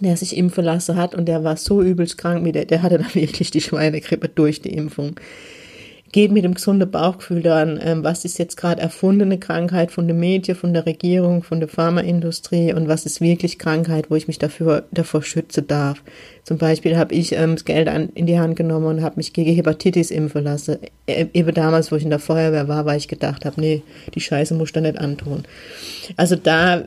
der 0.00 0.16
sich 0.16 0.36
impfen 0.36 0.64
lassen 0.64 0.96
hat 0.96 1.14
und 1.14 1.26
der 1.26 1.44
war 1.44 1.56
so 1.56 1.82
übelst 1.82 2.18
krank, 2.18 2.50
der, 2.52 2.64
der 2.64 2.82
hatte 2.82 2.98
dann 2.98 3.14
wirklich 3.14 3.50
die 3.50 3.60
Schweinegrippe 3.60 4.28
durch 4.28 4.60
die 4.60 4.74
Impfung 4.74 5.16
geht 6.14 6.30
mit 6.30 6.44
dem 6.44 6.54
gesunden 6.54 6.88
Bauchgefühl 6.88 7.42
daran, 7.42 7.80
ähm, 7.82 8.04
was 8.04 8.24
ist 8.24 8.38
jetzt 8.38 8.56
gerade 8.56 8.80
erfundene 8.80 9.36
Krankheit 9.36 9.90
von 9.90 10.06
den 10.06 10.20
Medien, 10.20 10.56
von 10.56 10.72
der 10.72 10.86
Regierung, 10.86 11.42
von 11.42 11.58
der 11.58 11.68
Pharmaindustrie 11.68 12.72
und 12.72 12.86
was 12.86 13.04
ist 13.04 13.20
wirklich 13.20 13.58
Krankheit, 13.58 14.12
wo 14.12 14.14
ich 14.14 14.28
mich 14.28 14.38
dafür, 14.38 14.84
davor 14.92 15.24
schützen 15.24 15.66
darf. 15.66 16.04
Zum 16.44 16.56
Beispiel 16.56 16.96
habe 16.96 17.12
ich 17.12 17.32
ähm, 17.32 17.56
das 17.56 17.64
Geld 17.64 17.88
an, 17.88 18.10
in 18.14 18.26
die 18.26 18.38
Hand 18.38 18.54
genommen 18.54 18.86
und 18.86 19.02
habe 19.02 19.16
mich 19.16 19.32
gegen 19.32 19.52
Hepatitis 19.56 20.12
impfen 20.12 20.44
lassen. 20.44 20.78
Äh, 21.06 21.26
eben 21.34 21.52
damals, 21.52 21.90
wo 21.90 21.96
ich 21.96 22.04
in 22.04 22.10
der 22.10 22.20
Feuerwehr 22.20 22.68
war, 22.68 22.86
weil 22.86 22.98
ich 22.98 23.08
gedacht 23.08 23.44
habe, 23.44 23.60
nee, 23.60 23.82
die 24.14 24.20
Scheiße 24.20 24.54
muss 24.54 24.68
ich 24.68 24.72
da 24.72 24.82
nicht 24.82 24.98
antun. 24.98 25.42
Also 26.16 26.36
da 26.36 26.84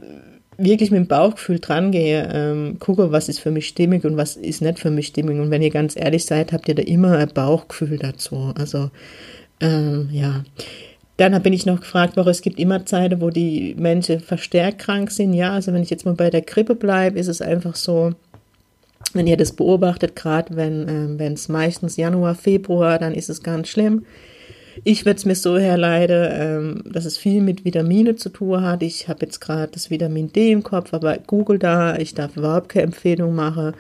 wirklich 0.58 0.92
mit 0.92 1.00
dem 1.00 1.08
Bauchgefühl 1.08 1.60
dran 1.60 1.92
gehe, 1.92 2.30
ähm, 2.34 2.78
gucke, 2.80 3.12
was 3.12 3.30
ist 3.30 3.40
für 3.40 3.52
mich 3.52 3.68
stimmig 3.68 4.06
und 4.06 4.18
was 4.18 4.36
ist 4.36 4.62
nicht 4.62 4.80
für 4.80 4.92
mich 4.92 5.08
stimmig. 5.08 5.40
Und 5.40 5.52
wenn 5.52 5.62
ihr 5.62 5.70
ganz 5.70 5.96
ehrlich 5.96 6.26
seid, 6.26 6.52
habt 6.52 6.68
ihr 6.68 6.76
da 6.76 6.82
immer 6.82 7.18
ein 7.18 7.30
Bauchgefühl 7.34 7.98
dazu. 7.98 8.54
Also, 8.58 8.90
ähm, 9.60 10.10
ja. 10.12 10.44
Dann 11.18 11.42
bin 11.42 11.54
ich 11.54 11.66
noch 11.66 11.80
gefragt 11.80 12.16
worden, 12.16 12.30
es 12.30 12.44
gibt 12.44 12.60
immer 12.60 12.86
Zeiten, 12.86 13.22
wo 13.22 13.32
die 13.32 13.76
Menschen 13.78 14.20
verstärkt 14.20 14.80
krank 14.80 15.10
sind. 15.10 15.34
Ja, 15.34 15.54
also 15.54 15.74
wenn 15.74 15.82
ich 15.82 15.90
jetzt 15.90 16.06
mal 16.06 16.14
bei 16.14 16.30
der 16.30 16.44
Grippe 16.44 16.76
bleibe, 16.76 17.18
ist 17.18 17.28
es 17.28 17.42
einfach 17.42 17.76
so, 17.76 18.14
wenn 19.14 19.26
ihr 19.26 19.38
das 19.38 19.54
beobachtet, 19.54 20.16
gerade 20.16 20.56
wenn 20.56 21.18
ähm, 21.20 21.34
es 21.34 21.50
meistens 21.50 21.98
Januar, 21.98 22.36
Februar, 22.36 23.00
dann 23.00 23.16
ist 23.16 23.30
es 23.30 23.42
ganz 23.42 23.68
schlimm. 23.68 24.06
Ich 24.84 25.06
würde 25.06 25.18
es 25.18 25.26
mir 25.26 25.36
so 25.36 25.58
herleiten, 25.58 26.28
ähm, 26.32 26.84
dass 26.86 27.06
es 27.06 27.18
viel 27.18 27.42
mit 27.42 27.66
Vitamine 27.66 28.16
zu 28.16 28.30
tun 28.30 28.62
hat. 28.62 28.84
Ich 28.84 29.08
habe 29.08 29.26
jetzt 29.26 29.40
gerade 29.40 29.72
das 29.72 29.90
Vitamin 29.90 30.32
D 30.32 30.52
im 30.52 30.64
Kopf, 30.64 30.94
aber 30.94 31.18
Google 31.18 31.60
da, 31.60 31.98
ich 31.98 32.14
darf 32.14 32.38
überhaupt 32.38 32.70
keine 32.70 32.86
Empfehlung 32.86 33.36
machen. 33.36 33.74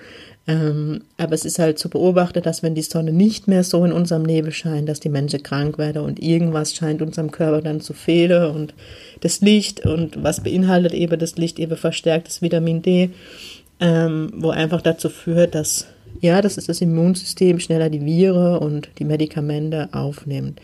Ähm, 0.49 1.01
aber 1.17 1.33
es 1.33 1.43
ist 1.43 1.59
halt 1.59 1.77
zu 1.77 1.89
beobachten, 1.89 2.41
dass 2.41 2.63
wenn 2.63 2.73
die 2.73 2.81
Sonne 2.81 3.11
nicht 3.11 3.49
mehr 3.49 3.65
so 3.65 3.83
in 3.83 3.91
unserem 3.91 4.23
Nebel 4.23 4.53
scheint, 4.53 4.87
dass 4.87 5.01
die 5.01 5.09
Menschen 5.09 5.43
krank 5.43 5.77
werden 5.77 6.03
und 6.03 6.21
irgendwas 6.21 6.73
scheint 6.73 7.01
unserem 7.01 7.31
Körper 7.31 7.61
dann 7.61 7.81
zu 7.81 7.93
fehlen 7.93 8.55
und 8.55 8.73
das 9.19 9.41
Licht 9.41 9.85
und 9.85 10.23
was 10.23 10.41
beinhaltet 10.41 10.93
eben 10.93 11.19
das 11.19 11.35
Licht 11.35 11.59
eben 11.59 11.75
verstärkt 11.75 12.27
das 12.27 12.41
Vitamin 12.41 12.81
D, 12.81 13.09
ähm, 13.81 14.31
wo 14.35 14.49
einfach 14.49 14.81
dazu 14.81 15.09
führt, 15.09 15.53
dass 15.53 15.87
ja, 16.19 16.41
das 16.41 16.57
ist 16.57 16.69
das 16.69 16.81
Immunsystem 16.81 17.59
schneller 17.59 17.89
die 17.89 18.05
Viren 18.05 18.57
und 18.57 18.89
die 18.99 19.05
Medikamente 19.05 19.89
aufnimmt. 19.91 20.61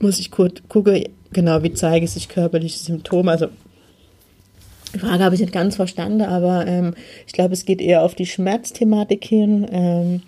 Muss 0.00 0.18
ich 0.18 0.30
kurz 0.30 0.60
gucken, 0.68 1.04
genau, 1.32 1.62
wie 1.62 1.72
zeige 1.72 2.06
sich 2.06 2.28
körperliche 2.28 2.78
Symptome. 2.78 3.30
Also, 3.30 3.48
die 4.94 4.98
Frage 4.98 5.24
habe 5.24 5.34
ich 5.34 5.40
nicht 5.40 5.52
ganz 5.52 5.76
verstanden, 5.76 6.22
aber 6.22 6.66
ähm, 6.66 6.94
ich 7.26 7.32
glaube, 7.32 7.54
es 7.54 7.64
geht 7.64 7.80
eher 7.80 8.02
auf 8.02 8.14
die 8.14 8.26
Schmerzthematik 8.26 9.24
hin. 9.24 9.66
Ähm, 9.70 10.22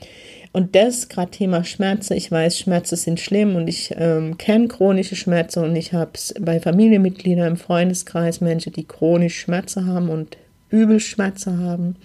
und 0.53 0.75
das, 0.75 1.09
gerade 1.09 1.31
Thema 1.31 1.65
Schmerzen, 1.65 2.15
ich 2.15 2.31
weiß, 2.31 2.59
Schmerzen 2.59 2.97
sind 2.97 3.21
schlimm 3.21 3.57
und 3.57 3.69
ich 3.69 3.95
ähm, 3.97 4.39
kenne 4.39 4.69
chronische 4.69 5.15
Schmerzen 5.15 5.63
und 5.63 5.77
ich 5.77 5.93
habe 5.93 6.13
es 6.15 6.35
bei 6.41 6.59
Familienmitgliedern 6.59 7.53
im 7.53 7.57
Freundeskreis 7.57 8.41
Menschen, 8.41 8.73
die 8.73 8.85
chronisch 8.85 9.39
Schmerzen 9.39 9.87
haben 9.87 10.09
und 10.09 10.37
übel 10.71 11.01
Schmerzen 11.01 11.61
haben. 11.61 11.97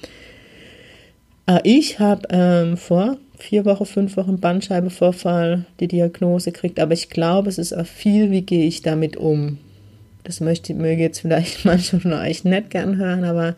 Ah, 1.46 1.60
ich 1.64 2.00
habe 2.00 2.28
ähm, 2.30 2.78
vor 2.78 3.18
vier 3.38 3.66
Wochen, 3.66 3.86
fünf 3.86 4.16
Wochen 4.16 4.40
Bandscheibenvorfall 4.40 5.66
die 5.82 5.90
Diagnose 5.90 6.52
gekriegt, 6.52 6.80
aber 6.80 6.94
ich 6.94 7.10
glaube, 7.10 7.50
es 7.50 7.58
ist 7.58 7.74
auch 7.74 7.86
viel, 7.86 8.32
wie 8.32 8.44
gehe 8.44 8.66
ich 8.66 8.82
damit 8.82 9.18
um. 9.18 9.58
Das 10.24 10.40
möchte, 10.40 10.74
möge 10.74 11.02
jetzt 11.02 11.20
vielleicht 11.20 11.66
manche 11.66 12.00
von 12.00 12.14
euch 12.14 12.46
nicht 12.46 12.70
gern 12.70 12.96
hören, 12.96 13.26
aber 13.26 13.56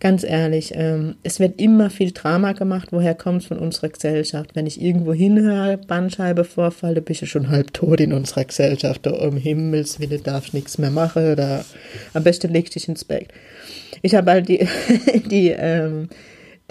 ganz 0.00 0.24
ehrlich, 0.24 0.72
ähm, 0.74 1.14
es 1.22 1.38
wird 1.38 1.60
immer 1.60 1.88
viel 1.88 2.10
Drama 2.10 2.54
gemacht. 2.54 2.88
Woher 2.90 3.14
kommt 3.14 3.42
es 3.42 3.46
von 3.46 3.58
unserer 3.58 3.90
Gesellschaft? 3.90 4.56
Wenn 4.56 4.66
ich 4.66 4.82
irgendwo 4.82 5.12
hinhöre, 5.12 5.78
Bandscheibenvorfall, 5.78 6.96
da 6.96 7.02
ich 7.06 7.20
ja 7.20 7.28
schon 7.28 7.50
halb 7.50 7.72
tot 7.72 8.00
in 8.00 8.12
unserer 8.12 8.44
Gesellschaft. 8.44 9.06
Da 9.06 9.12
um 9.12 9.36
Himmels 9.36 10.00
Willen 10.00 10.24
darf 10.24 10.52
nichts 10.52 10.78
mehr 10.78 10.90
machen 10.90 11.30
oder 11.30 11.64
am 12.14 12.24
besten 12.24 12.52
legst 12.52 12.74
dich 12.74 12.88
ins 12.88 13.04
Bett. 13.04 13.28
Ich 14.02 14.16
habe 14.16 14.32
halt 14.32 14.48
die, 14.48 14.66
die 15.30 15.50
ähm, 15.50 16.08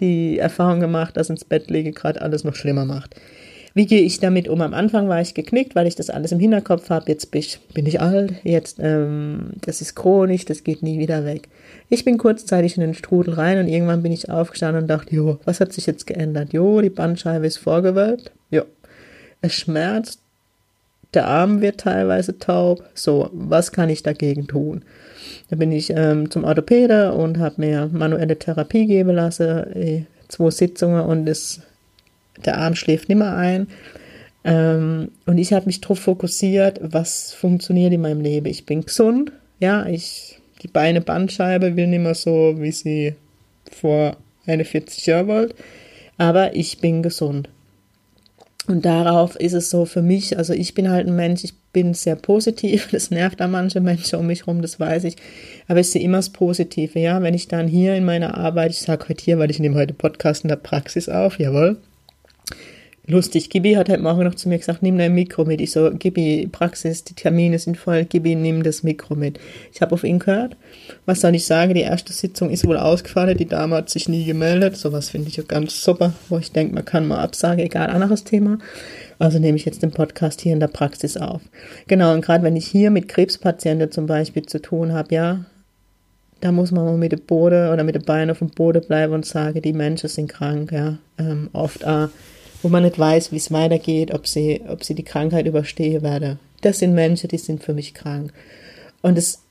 die 0.02 0.40
Erfahrung 0.40 0.80
gemacht, 0.80 1.16
dass 1.16 1.30
ins 1.30 1.46
Bett 1.46 1.70
lege 1.70 1.92
gerade 1.92 2.22
alles 2.22 2.44
noch 2.44 2.56
schlimmer 2.56 2.86
macht. 2.86 3.16
Wie 3.74 3.86
gehe 3.86 4.02
ich 4.02 4.20
damit 4.20 4.50
um? 4.50 4.60
Am 4.62 4.74
Anfang 4.74 5.08
war 5.08 5.22
ich 5.22 5.34
geknickt, 5.34 5.76
weil 5.76 5.88
ich 5.88 5.96
das 5.96 6.10
alles 6.10 6.34
im 6.34 6.40
Hinterkopf 6.40 6.90
habe. 6.90 7.10
Jetzt 7.10 7.32
bin 7.32 7.40
ich, 7.40 7.60
bin 7.74 7.86
ich 7.86 8.02
alt, 8.02 8.34
jetzt 8.44 8.80
ähm, 8.82 9.52
das 9.62 9.80
ist 9.80 9.96
chronisch, 9.96 10.44
das 10.44 10.66
geht 10.66 10.84
nie 10.84 11.00
wieder 11.00 11.24
weg. 11.24 11.48
Ich 11.88 12.04
bin 12.04 12.18
kurzzeitig 12.18 12.76
in 12.76 12.82
den 12.82 12.94
Strudel 12.94 13.36
rein 13.36 13.60
und 13.60 13.68
irgendwann 13.70 14.04
bin 14.04 14.12
ich 14.12 14.30
aufgestanden 14.30 14.84
und 14.84 14.88
dachte, 14.90 15.16
jo, 15.16 15.40
was 15.46 15.62
hat 15.62 15.72
sich 15.72 15.86
jetzt 15.86 16.06
geändert? 16.06 16.52
Jo, 16.52 16.82
die 16.82 16.90
Bandscheibe 16.90 17.48
ist 17.48 17.58
vorgewölbt. 17.58 18.32
Jo, 18.50 18.64
es 19.40 19.54
schmerzt, 19.54 20.21
der 21.14 21.28
Arm 21.28 21.62
wird 21.62 21.82
teilweise 21.82 22.38
taub. 22.38 22.84
So, 22.94 23.30
was 23.34 23.72
kann 23.72 23.90
ich 23.90 24.04
dagegen 24.04 24.48
tun? 24.48 24.84
Da 25.50 25.56
bin 25.58 25.72
ich 25.72 25.90
ähm, 25.90 26.32
zum 26.32 26.44
Orthopäde 26.44 27.14
und 27.14 27.38
habe 27.38 27.56
mir 27.58 27.90
manuelle 27.92 28.40
Therapie 28.40 28.86
geben 28.86 29.16
lassen, 29.16 29.76
äh, 29.76 30.04
zwei 30.30 30.50
Sitzungen 30.50 31.02
und 31.02 31.26
das, 31.26 31.62
der 32.46 32.58
Arm 32.58 32.76
schläft 32.76 33.10
nimmer 33.10 33.36
ein. 33.36 33.68
Ähm, 34.44 35.12
und 35.26 35.38
ich 35.38 35.54
habe 35.54 35.66
mich 35.66 35.82
darauf 35.82 36.00
fokussiert, 36.00 36.80
was 36.82 37.34
funktioniert 37.34 37.94
in 37.94 38.02
meinem 38.02 38.22
Leben. 38.22 38.48
Ich 38.48 38.66
bin 38.66 38.86
gesund, 38.86 39.32
ja, 39.60 39.86
ich, 39.86 40.40
die 40.64 40.68
Beine 40.68 41.02
Bandscheibe 41.02 41.76
will 41.76 41.88
nicht 41.88 42.02
mehr 42.02 42.16
so, 42.16 42.56
wie 42.58 42.72
sie 42.72 43.16
vor 43.72 44.18
41 44.48 45.06
Jahren 45.06 45.28
wollte, 45.28 45.56
aber 46.18 46.56
ich 46.56 46.80
bin 46.80 47.04
gesund. 47.04 47.50
Und 48.72 48.86
darauf 48.86 49.36
ist 49.36 49.52
es 49.52 49.70
so 49.70 49.84
für 49.84 50.02
mich, 50.02 50.38
also 50.38 50.54
ich 50.54 50.74
bin 50.74 50.90
halt 50.90 51.06
ein 51.06 51.16
Mensch, 51.16 51.44
ich 51.44 51.54
bin 51.74 51.94
sehr 51.94 52.16
positiv, 52.16 52.88
das 52.92 53.12
nervt 53.12 53.42
an 53.42 53.52
manche 53.52 53.82
Menschen 53.82 54.18
um 54.18 54.28
mich 54.28 54.46
herum, 54.46 54.62
das 54.62 54.80
weiß 54.80 55.04
ich, 55.04 55.18
aber 55.68 55.82
ich 55.82 55.92
sehe 55.92 56.02
immer 56.02 56.20
das 56.20 56.30
Positive, 56.30 56.98
ja, 56.98 57.22
wenn 57.22 57.34
ich 57.34 57.50
dann 57.50 57.68
hier 57.68 57.96
in 57.96 58.06
meiner 58.06 58.38
Arbeit, 58.38 58.72
ich 58.72 58.80
sage 58.80 59.10
heute 59.10 59.26
hier, 59.26 59.40
weil 59.40 59.52
ich 59.52 59.60
nehme 59.60 59.76
heute 59.76 59.94
Podcast 59.94 60.46
in 60.46 60.48
der 60.48 60.56
Praxis 60.56 61.10
auf, 61.10 61.38
jawohl, 61.38 61.80
lustig. 63.12 63.50
Gibi 63.50 63.74
hat 63.74 63.90
heute 63.90 64.02
Morgen 64.02 64.24
noch 64.24 64.36
zu 64.36 64.48
mir 64.50 64.58
gesagt, 64.58 64.82
nimm 64.82 64.98
dein 64.98 65.14
Mikro 65.14 65.44
mit. 65.46 65.62
Ich 65.62 65.72
so, 65.72 65.92
Gibi, 65.92 66.48
Praxis, 66.52 67.04
die 67.04 67.14
Termine 67.14 67.60
sind 67.60 67.78
voll, 67.78 68.06
Gibi, 68.06 68.36
nimm 68.36 68.64
das 68.64 68.84
Mikro 68.84 69.16
mit. 69.16 69.40
Ich 69.74 69.82
habe 69.82 69.94
auf 69.94 70.04
ihn 70.04 70.20
gehört. 70.20 70.56
Was 71.06 71.22
soll 71.22 71.36
ich 71.36 71.46
sagen? 71.46 71.74
Die 71.74 71.82
erste 71.82 72.14
Sitzung 72.14 72.50
ist 72.50 72.66
wohl 72.66 72.78
ausgefallen. 72.78 73.38
Die 73.38 73.46
Dame 73.46 73.76
hat 73.76 73.90
sich 73.90 74.08
nie 74.08 74.26
gemeldet. 74.26 74.78
Sowas 74.78 75.10
finde 75.10 75.28
ich 75.28 75.40
auch 75.42 75.48
ganz 75.48 75.84
super, 75.84 76.14
wo 76.30 76.38
ich 76.38 76.52
denke, 76.52 76.74
man 76.74 76.86
kann 76.86 77.08
mal 77.08 77.20
absagen, 77.20 77.64
egal, 77.64 77.90
anderes 77.90 78.24
Thema. 78.24 78.58
Also 79.20 79.38
nehme 79.38 79.58
ich 79.58 79.66
jetzt 79.66 79.84
den 79.84 79.92
Podcast 79.92 80.42
hier 80.42 80.54
in 80.54 80.62
der 80.62 80.68
Praxis 80.68 81.18
auf. 81.18 81.42
Genau, 81.88 82.14
und 82.14 82.26
gerade 82.26 82.44
wenn 82.44 82.56
ich 82.56 82.66
hier 82.66 82.90
mit 82.92 83.08
Krebspatienten 83.10 83.92
zum 83.92 84.08
Beispiel 84.08 84.46
zu 84.46 84.62
tun 84.62 84.94
habe, 84.94 85.14
ja, 85.14 85.46
da 86.40 86.52
muss 86.52 86.72
man 86.72 86.86
mal 86.86 86.98
mit 86.98 87.12
dem 87.12 87.22
Boden 87.22 87.72
oder 87.72 87.84
mit 87.84 87.94
den 87.94 88.04
Beinen 88.04 88.32
auf 88.32 88.40
dem 88.40 88.50
Boden 88.50 88.82
bleiben 88.82 89.14
und 89.14 89.26
sagen, 89.26 89.62
die 89.62 89.74
Menschen 89.74 90.10
sind 90.10 90.28
krank, 90.28 90.72
ja. 90.72 90.98
Ähm, 91.20 91.50
oft 91.54 91.86
auch 91.86 92.10
wo 92.62 92.70
man 92.70 92.84
nicht 92.84 93.00
weiß, 93.00 93.32
wie 93.32 93.38
es 93.38 93.52
weitergeht, 93.52 94.14
ob 94.14 94.28
sie, 94.28 94.62
ob 94.68 94.84
sie 94.84 94.96
die 94.96 95.04
Krankheit 95.04 95.46
überstehen 95.46 96.02
werde. 96.02 96.38
Das 96.62 96.80
sind 96.80 96.94
Menschen, 96.94 97.28
die 97.28 97.38
sind 97.38 97.64
für 97.64 97.74
mich 97.74 97.94
krank. 97.94 98.34
Und 99.02 99.18
das, 99.18 99.42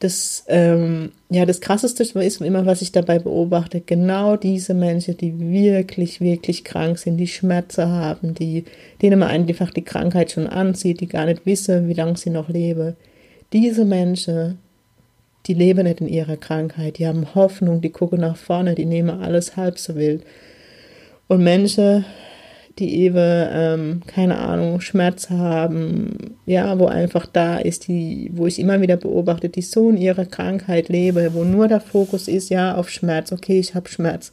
das, 0.00 0.44
ähm, 0.48 1.12
ja, 1.30 1.46
das 1.46 1.60
Krasseste 1.60 2.02
ist 2.02 2.40
immer, 2.40 2.66
was 2.66 2.82
ich 2.82 2.92
dabei 2.92 3.18
beobachte, 3.18 3.80
genau 3.80 4.36
diese 4.36 4.74
Menschen, 4.74 5.16
die 5.16 5.38
wirklich, 5.38 6.20
wirklich 6.20 6.64
krank 6.64 6.98
sind, 6.98 7.16
die 7.16 7.26
Schmerzen 7.26 7.88
haben, 7.88 8.34
die, 8.34 8.64
denen 9.00 9.18
man 9.18 9.28
einfach 9.30 9.70
die 9.70 9.84
Krankheit 9.84 10.32
schon 10.32 10.46
anzieht, 10.46 11.00
die 11.00 11.06
gar 11.06 11.26
nicht 11.26 11.46
wissen, 11.46 11.88
wie 11.88 11.94
lange 11.94 12.16
sie 12.16 12.30
noch 12.30 12.48
leben. 12.48 12.96
Diese 13.52 13.84
Menschen, 13.84 14.58
die 15.46 15.54
leben 15.54 15.84
nicht 15.84 16.00
in 16.00 16.08
ihrer 16.08 16.36
Krankheit, 16.36 16.98
die 16.98 17.06
haben 17.06 17.34
Hoffnung, 17.34 17.80
die 17.80 17.90
gucken 17.90 18.20
nach 18.20 18.36
vorne, 18.36 18.74
die 18.74 18.84
nehmen 18.84 19.22
alles 19.22 19.56
halb 19.56 19.78
so 19.78 19.96
wild. 19.96 20.22
Und 21.28 21.42
Menschen, 21.42 22.04
die 22.80 23.04
Ewe, 23.04 23.48
ähm, 23.52 24.00
keine 24.06 24.38
Ahnung, 24.38 24.80
Schmerz 24.80 25.30
haben, 25.30 26.36
ja, 26.46 26.78
wo 26.78 26.86
einfach 26.86 27.26
da 27.26 27.58
ist, 27.58 27.86
die, 27.86 28.30
wo 28.34 28.46
ich 28.46 28.58
immer 28.58 28.80
wieder 28.80 28.96
beobachte, 28.96 29.48
die 29.48 29.62
so 29.62 29.90
in 29.90 29.96
ihrer 29.96 30.24
Krankheit 30.24 30.88
lebe, 30.88 31.34
wo 31.34 31.44
nur 31.44 31.68
der 31.68 31.80
Fokus 31.80 32.26
ist, 32.26 32.48
ja, 32.48 32.74
auf 32.74 32.88
Schmerz, 32.88 33.30
okay, 33.30 33.60
ich 33.60 33.74
habe 33.74 33.88
Schmerz, 33.88 34.32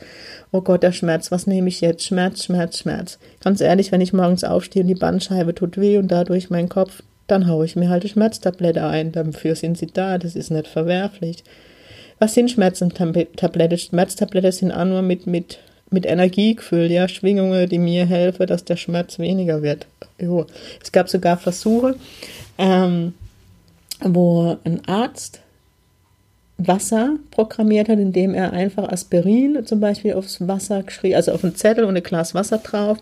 oh 0.51 0.61
Gott, 0.61 0.81
der 0.81 0.93
Schmerz, 0.93 1.31
was 1.31 1.45
nehme 1.45 1.67
ich 1.67 1.81
jetzt? 1.81 2.05
Schmerz, 2.05 2.45
Schmerz, 2.45 2.79
Schmerz. 2.79 3.19
Ganz 3.43 3.61
ehrlich, 3.61 3.91
wenn 3.91 4.01
ich 4.01 4.13
morgens 4.13 4.43
aufstehe 4.43 4.81
und 4.81 4.87
die 4.87 4.95
Bandscheibe 4.95 5.53
tut 5.53 5.77
weh 5.77 5.97
und 5.97 6.11
dadurch 6.11 6.49
mein 6.49 6.69
Kopf, 6.69 7.03
dann 7.27 7.47
haue 7.47 7.65
ich 7.65 7.75
mir 7.75 7.89
halt 7.89 8.03
eine 8.03 8.09
Schmerztablette 8.09 8.85
ein, 8.85 9.11
dafür 9.11 9.55
sind 9.55 9.77
sie 9.77 9.87
da, 9.87 10.17
das 10.17 10.35
ist 10.35 10.49
nicht 10.49 10.67
verwerflich. 10.67 11.43
Was 12.19 12.33
sind 12.33 12.49
Schmerztablette? 12.49 13.77
Schmerztablette 13.77 14.51
sind 14.51 14.71
auch 14.71 14.85
nur 14.85 15.03
mit, 15.03 15.27
mit 15.27 15.59
mit 15.89 16.05
Energie 16.05 16.55
gefüllt, 16.55 16.91
ja, 16.91 17.07
Schwingungen, 17.07 17.69
die 17.69 17.79
mir 17.79 18.05
helfen, 18.05 18.47
dass 18.47 18.65
der 18.65 18.75
Schmerz 18.75 19.19
weniger 19.19 19.61
wird. 19.61 19.87
Jo. 20.19 20.45
Es 20.83 20.91
gab 20.91 21.09
sogar 21.09 21.37
Versuche, 21.37 21.95
ähm, 22.57 23.13
wo 24.01 24.57
ein 24.63 24.81
Arzt 24.87 25.41
Wasser 26.57 27.17
programmiert 27.31 27.87
hat, 27.87 27.99
indem 27.99 28.33
er 28.33 28.51
einfach 28.51 28.89
Aspirin 28.89 29.65
zum 29.65 29.79
Beispiel 29.79 30.13
aufs 30.13 30.45
Wasser 30.47 30.81
geschrieben, 30.83 31.15
also 31.15 31.31
auf 31.31 31.43
einen 31.43 31.55
Zettel 31.55 31.83
und 31.83 31.95
ein 31.95 32.03
Glas 32.03 32.33
Wasser 32.33 32.57
drauf 32.57 32.97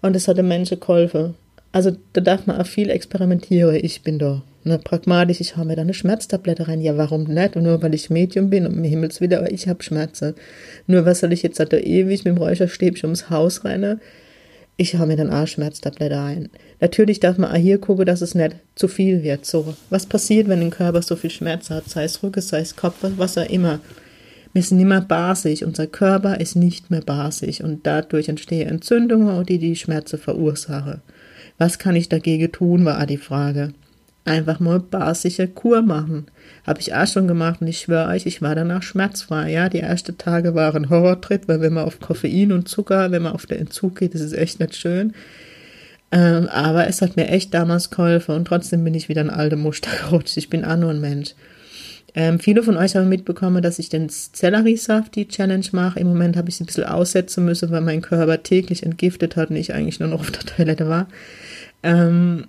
und 0.00 0.14
das 0.14 0.26
hat 0.26 0.38
dem 0.38 0.48
Menschen 0.48 0.80
geholfen. 0.80 1.34
Also 1.72 1.96
da 2.14 2.20
darf 2.20 2.46
man 2.46 2.60
auch 2.60 2.66
viel 2.66 2.88
experimentieren. 2.88 3.74
Ich 3.74 4.02
bin 4.02 4.18
da 4.18 4.42
ne, 4.64 4.78
pragmatisch, 4.78 5.40
ich 5.40 5.56
habe 5.56 5.68
mir 5.68 5.76
da 5.76 5.82
eine 5.82 5.94
Schmerztablette 5.94 6.68
rein. 6.68 6.80
Ja, 6.80 6.96
warum 6.96 7.24
nicht? 7.24 7.56
Und 7.56 7.64
nur 7.64 7.82
weil 7.82 7.94
ich 7.94 8.10
Medium 8.10 8.50
bin 8.50 8.66
und 8.66 8.76
mir 8.76 8.88
Himmels 8.88 9.20
aber 9.20 9.50
ich 9.50 9.68
habe 9.68 9.82
Schmerzen. 9.82 10.34
Nur 10.86 11.04
was 11.06 11.20
soll 11.20 11.32
ich 11.32 11.42
jetzt 11.42 11.60
da 11.60 11.64
ewig 11.76 12.24
mit 12.24 12.34
dem 12.34 12.38
Räucherstäbchen 12.38 13.08
ums 13.08 13.30
Haus 13.30 13.64
rennen? 13.64 14.00
Ich 14.76 14.96
habe 14.96 15.06
mir 15.06 15.16
dann 15.16 15.32
auch 15.32 15.46
Schmerztablette 15.46 16.18
ein. 16.18 16.48
Natürlich 16.80 17.20
darf 17.20 17.38
man 17.38 17.52
auch 17.52 17.56
hier 17.56 17.78
gucken, 17.78 18.06
dass 18.06 18.22
es 18.22 18.34
nicht 18.34 18.56
zu 18.74 18.88
viel 18.88 19.22
wird. 19.22 19.46
So, 19.46 19.74
was 19.88 20.06
passiert, 20.06 20.48
wenn 20.48 20.60
ein 20.60 20.70
Körper 20.70 21.00
so 21.00 21.14
viel 21.14 21.30
Schmerz 21.30 21.70
hat? 21.70 21.88
Sei 21.88 22.04
es 22.04 22.22
Rücken, 22.22 22.40
sei 22.40 22.58
es 22.58 22.74
Kopf, 22.74 22.96
was 23.00 23.38
auch 23.38 23.48
immer. 23.48 23.78
Wir 24.52 24.62
sind 24.62 24.78
nicht 24.78 24.86
mehr 24.86 25.00
basisch. 25.00 25.62
Unser 25.62 25.86
Körper 25.86 26.40
ist 26.40 26.56
nicht 26.56 26.90
mehr 26.90 27.02
basisch 27.02 27.60
und 27.60 27.86
dadurch 27.86 28.28
entstehen 28.28 28.68
Entzündungen, 28.68 29.44
die 29.46 29.58
die 29.58 29.76
Schmerzen 29.76 30.18
verursachen. 30.18 31.02
Was 31.58 31.78
kann 31.78 31.94
ich 31.94 32.08
dagegen 32.08 32.50
tun, 32.50 32.84
war 32.84 33.04
die 33.06 33.16
Frage. 33.16 33.74
Einfach 34.26 34.58
mal 34.58 34.80
basische 34.80 35.48
Kur 35.48 35.82
machen. 35.82 36.26
Habe 36.66 36.80
ich 36.80 36.94
auch 36.94 37.06
schon 37.06 37.28
gemacht 37.28 37.60
und 37.60 37.66
ich 37.66 37.80
schwöre 37.80 38.08
euch, 38.08 38.24
ich 38.24 38.40
war 38.40 38.54
danach 38.54 38.82
schmerzfrei. 38.82 39.52
Ja, 39.52 39.68
die 39.68 39.80
ersten 39.80 40.16
Tage 40.16 40.54
waren 40.54 40.88
Horrortritt, 40.88 41.46
weil 41.46 41.60
wenn 41.60 41.74
man 41.74 41.84
auf 41.84 42.00
Koffein 42.00 42.52
und 42.52 42.68
Zucker, 42.68 43.10
wenn 43.10 43.22
man 43.22 43.34
auf 43.34 43.44
den 43.44 43.58
Entzug 43.58 43.98
geht, 43.98 44.14
das 44.14 44.22
ist 44.22 44.32
echt 44.32 44.60
nicht 44.60 44.76
schön. 44.76 45.12
Ähm, 46.10 46.48
aber 46.48 46.86
es 46.86 47.02
hat 47.02 47.16
mir 47.16 47.28
echt 47.28 47.52
damals 47.52 47.90
geholfen 47.90 48.34
und 48.34 48.46
trotzdem 48.46 48.82
bin 48.84 48.94
ich 48.94 49.08
wieder 49.08 49.20
ein 49.20 49.30
alter 49.30 49.56
Muster 49.56 49.90
gerutscht. 50.10 50.36
Ich 50.36 50.48
bin 50.48 50.64
auch 50.64 50.76
nur 50.76 50.90
ein 50.90 51.00
Mensch. 51.00 51.34
Ähm, 52.14 52.38
viele 52.38 52.62
von 52.62 52.76
euch 52.76 52.94
haben 52.94 53.08
mitbekommen, 53.08 53.62
dass 53.62 53.80
ich 53.80 53.88
den 53.88 54.08
Selleriesaft 54.08 55.16
die 55.16 55.26
Challenge 55.26 55.66
mache. 55.72 55.98
Im 55.98 56.06
Moment 56.06 56.36
habe 56.36 56.48
ich 56.48 56.56
sie 56.56 56.62
ein 56.62 56.66
bisschen 56.66 56.84
aussetzen 56.84 57.44
müssen, 57.44 57.72
weil 57.72 57.80
mein 57.80 58.02
Körper 58.02 58.42
täglich 58.42 58.84
entgiftet 58.84 59.36
hat 59.36 59.50
und 59.50 59.56
ich 59.56 59.74
eigentlich 59.74 59.98
nur 59.98 60.10
noch 60.10 60.20
auf 60.20 60.30
der 60.30 60.44
Toilette 60.44 60.88
war. 60.88 61.08
Ähm, 61.82 62.46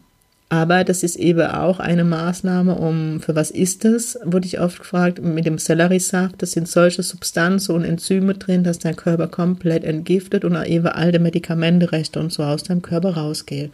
aber 0.50 0.84
das 0.84 1.02
ist 1.02 1.16
eben 1.16 1.42
auch 1.42 1.80
eine 1.80 2.04
Maßnahme, 2.04 2.76
um, 2.76 3.20
für 3.20 3.36
was 3.36 3.50
ist 3.50 3.84
das, 3.84 4.20
wurde 4.24 4.46
ich 4.46 4.60
oft 4.60 4.80
gefragt, 4.80 5.20
mit 5.20 5.46
dem 5.46 5.58
Selleriesaft, 5.58 6.40
das 6.42 6.52
sind 6.52 6.68
solche 6.68 7.02
Substanzen 7.02 7.74
und 7.74 7.84
Enzyme 7.84 8.36
drin, 8.36 8.64
dass 8.64 8.78
dein 8.78 8.96
Körper 8.96 9.28
komplett 9.28 9.84
entgiftet 9.84 10.46
und 10.46 10.56
eben 10.66 10.88
alte 10.88 11.20
Medikamente, 11.20 11.90
und 12.16 12.32
so 12.32 12.44
aus 12.44 12.64
deinem 12.64 12.84
Körper 12.84 13.16
rausgehen. 13.16 13.72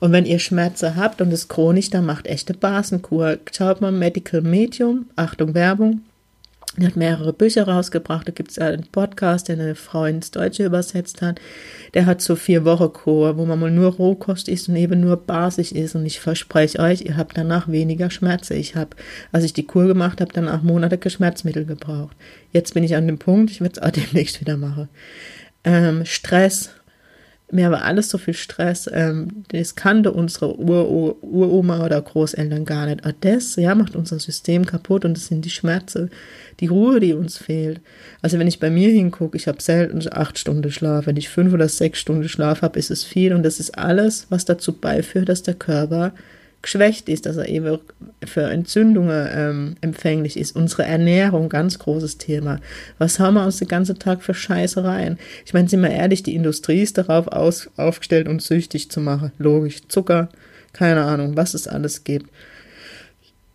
Und 0.00 0.12
wenn 0.12 0.24
ihr 0.24 0.38
Schmerzen 0.38 0.96
habt 0.96 1.20
und 1.20 1.30
es 1.30 1.48
chronisch, 1.48 1.90
dann 1.90 2.06
macht 2.06 2.26
echte 2.26 2.54
Basenkur. 2.54 3.36
Schaut 3.52 3.80
mal 3.80 3.92
Medical 3.92 4.40
Medium, 4.40 5.06
Achtung 5.16 5.54
Werbung, 5.54 6.00
er 6.76 6.88
hat 6.88 6.96
mehrere 6.96 7.32
Bücher 7.32 7.66
rausgebracht. 7.66 8.28
Da 8.28 8.32
gibt 8.32 8.50
es 8.50 8.58
einen 8.58 8.84
Podcast, 8.92 9.48
den 9.48 9.60
eine 9.60 9.74
Frau 9.74 10.04
ins 10.04 10.30
Deutsche 10.30 10.64
übersetzt 10.64 11.22
hat. 11.22 11.40
Der 11.94 12.06
hat 12.06 12.20
so 12.20 12.36
vier 12.36 12.64
Wochen 12.64 12.92
Kur, 12.92 13.36
wo 13.36 13.46
man 13.46 13.58
mal 13.58 13.70
nur 13.70 13.92
Rohkost 13.94 14.48
isst 14.48 14.68
und 14.68 14.76
eben 14.76 15.00
nur 15.00 15.16
basisch 15.16 15.72
ist. 15.72 15.94
Und 15.94 16.06
ich 16.06 16.20
verspreche 16.20 16.78
euch, 16.78 17.02
ihr 17.02 17.16
habt 17.16 17.36
danach 17.36 17.68
weniger 17.68 18.10
Schmerzen. 18.10 18.56
Ich 18.56 18.76
habe, 18.76 18.90
als 19.32 19.44
ich 19.44 19.52
die 19.52 19.66
Kur 19.66 19.86
gemacht 19.86 20.20
habe, 20.20 20.32
danach 20.32 20.62
Monate 20.62 20.98
Schmerzmittel 21.08 21.64
gebraucht. 21.64 22.16
Jetzt 22.52 22.74
bin 22.74 22.84
ich 22.84 22.94
an 22.94 23.06
dem 23.06 23.18
Punkt, 23.18 23.50
ich 23.50 23.60
werde 23.60 23.80
es 23.80 23.82
auch 23.82 23.90
demnächst 23.90 24.40
wieder 24.40 24.56
machen. 24.56 24.88
Ähm, 25.64 26.04
Stress, 26.04 26.70
mir 27.50 27.70
war 27.70 27.82
alles 27.82 28.10
so 28.10 28.18
viel 28.18 28.34
Stress. 28.34 28.88
Ähm, 28.92 29.44
das 29.48 29.74
kannte 29.74 30.12
unsere 30.12 30.58
Ur 30.58 31.22
Uroma 31.22 31.84
oder 31.84 32.00
Großeltern 32.00 32.64
gar 32.64 32.86
nicht. 32.86 33.04
Aber 33.04 33.14
das, 33.20 33.56
ja, 33.56 33.74
macht 33.74 33.96
unser 33.96 34.18
System 34.18 34.66
kaputt 34.66 35.04
und 35.04 35.16
das 35.16 35.26
sind 35.26 35.44
die 35.44 35.50
Schmerzen, 35.50 36.10
die 36.60 36.66
Ruhe, 36.66 37.00
die 37.00 37.14
uns 37.14 37.38
fehlt. 37.38 37.80
Also 38.20 38.38
wenn 38.38 38.48
ich 38.48 38.60
bei 38.60 38.70
mir 38.70 38.90
hingucke, 38.90 39.36
ich 39.36 39.48
habe 39.48 39.62
selten 39.62 40.02
acht 40.10 40.38
Stunden 40.38 40.70
Schlaf. 40.70 41.06
Wenn 41.06 41.16
ich 41.16 41.28
fünf 41.28 41.52
oder 41.52 41.68
sechs 41.68 42.00
Stunden 42.00 42.28
Schlaf 42.28 42.62
habe, 42.62 42.78
ist 42.78 42.90
es 42.90 43.04
viel 43.04 43.32
und 43.32 43.42
das 43.42 43.60
ist 43.60 43.78
alles, 43.78 44.26
was 44.28 44.44
dazu 44.44 44.74
beiführt, 44.74 45.28
dass 45.28 45.42
der 45.42 45.54
Körper 45.54 46.12
geschwächt 46.62 47.08
ist, 47.08 47.26
dass 47.26 47.36
er 47.36 47.48
eben 47.48 47.78
für 48.24 48.42
Entzündungen 48.42 49.28
ähm, 49.32 49.76
empfänglich 49.80 50.36
ist. 50.36 50.56
Unsere 50.56 50.84
Ernährung, 50.84 51.48
ganz 51.48 51.78
großes 51.78 52.18
Thema. 52.18 52.60
Was 52.98 53.18
haben 53.20 53.34
wir 53.34 53.44
uns 53.44 53.58
den 53.58 53.68
ganzen 53.68 53.98
Tag 53.98 54.22
für 54.22 54.34
Scheiße 54.34 54.82
rein? 54.82 55.18
Ich 55.46 55.54
meine, 55.54 55.68
sind 55.68 55.82
wir 55.82 55.90
ehrlich, 55.90 56.22
die 56.22 56.34
Industrie 56.34 56.82
ist 56.82 56.98
darauf 56.98 57.28
aus, 57.28 57.70
aufgestellt, 57.76 58.28
uns 58.28 58.46
süchtig 58.46 58.90
zu 58.90 59.00
machen. 59.00 59.32
Logisch. 59.38 59.86
Zucker, 59.88 60.28
keine 60.72 61.04
Ahnung, 61.04 61.36
was 61.36 61.54
es 61.54 61.68
alles 61.68 62.04
gibt. 62.04 62.28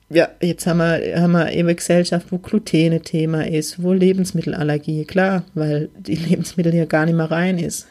Ja, 0.10 0.30
jetzt 0.42 0.68
haben 0.68 0.78
wir, 0.78 1.20
haben 1.20 1.32
wir 1.32 1.52
eben 1.52 1.76
Gesellschaft, 1.76 2.28
wo 2.30 2.38
Gluten 2.38 3.02
Thema 3.04 3.48
ist, 3.48 3.82
wo 3.82 3.94
Lebensmittelallergie, 3.94 5.06
klar, 5.06 5.44
weil 5.56 5.90
die 5.98 6.16
Lebensmittel 6.16 6.74
ja 6.74 6.86
gar 6.86 7.06
nicht 7.06 7.16
mehr 7.16 7.32
rein 7.32 7.58
ist. 7.58 7.88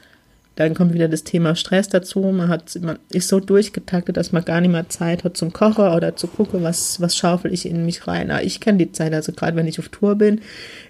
Dann 0.56 0.74
kommt 0.74 0.92
wieder 0.92 1.08
das 1.08 1.24
Thema 1.24 1.56
Stress 1.56 1.88
dazu. 1.88 2.20
Man, 2.20 2.48
hat, 2.48 2.78
man 2.82 2.98
ist 3.10 3.28
so 3.28 3.40
durchgetaktet, 3.40 4.16
dass 4.16 4.32
man 4.32 4.44
gar 4.44 4.60
nicht 4.60 4.70
mehr 4.70 4.88
Zeit 4.88 5.24
hat 5.24 5.36
zum 5.36 5.52
Kochen 5.52 5.88
oder 5.88 6.14
zu 6.14 6.26
gucken, 6.26 6.62
was, 6.62 7.00
was 7.00 7.16
schaufel 7.16 7.52
ich 7.52 7.64
in 7.64 7.86
mich 7.86 8.06
rein. 8.06 8.30
Aber 8.30 8.42
ich 8.42 8.60
kenne 8.60 8.78
die 8.78 8.92
Zeit, 8.92 9.14
also 9.14 9.32
gerade 9.32 9.56
wenn 9.56 9.66
ich 9.66 9.78
auf 9.78 9.88
Tour 9.88 10.16
bin, 10.16 10.40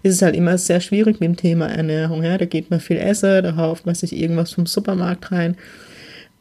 ist 0.03 0.15
es 0.15 0.23
halt 0.23 0.35
immer 0.35 0.59
sehr 0.59 0.81
schwierig 0.81 1.21
mit 1.21 1.29
dem 1.29 1.37
Thema 1.37 1.69
Ernährung. 1.69 2.25
Ja? 2.25 2.39
Da 2.39 2.45
geht 2.45 2.71
man 2.71 2.81
viel 2.81 2.97
essen, 2.97 3.45
da 3.45 3.57
hauft 3.57 3.87
man 3.87 3.95
sich 3.95 4.17
irgendwas 4.17 4.53
vom 4.53 4.67
Supermarkt 4.67 5.31
rein. 5.31 5.57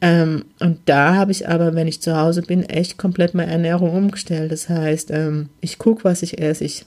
Ähm, 0.00 0.46
und 0.58 0.80
da 0.86 1.14
habe 1.14 1.30
ich 1.30 1.48
aber, 1.48 1.76
wenn 1.76 1.86
ich 1.86 2.02
zu 2.02 2.16
Hause 2.16 2.42
bin, 2.42 2.64
echt 2.64 2.98
komplett 2.98 3.34
meine 3.34 3.52
Ernährung 3.52 3.94
umgestellt. 3.94 4.50
Das 4.50 4.68
heißt, 4.68 5.12
ähm, 5.12 5.48
ich 5.60 5.78
gucke, 5.78 6.02
was 6.02 6.24
ich 6.24 6.40
esse. 6.40 6.64
Ich 6.64 6.86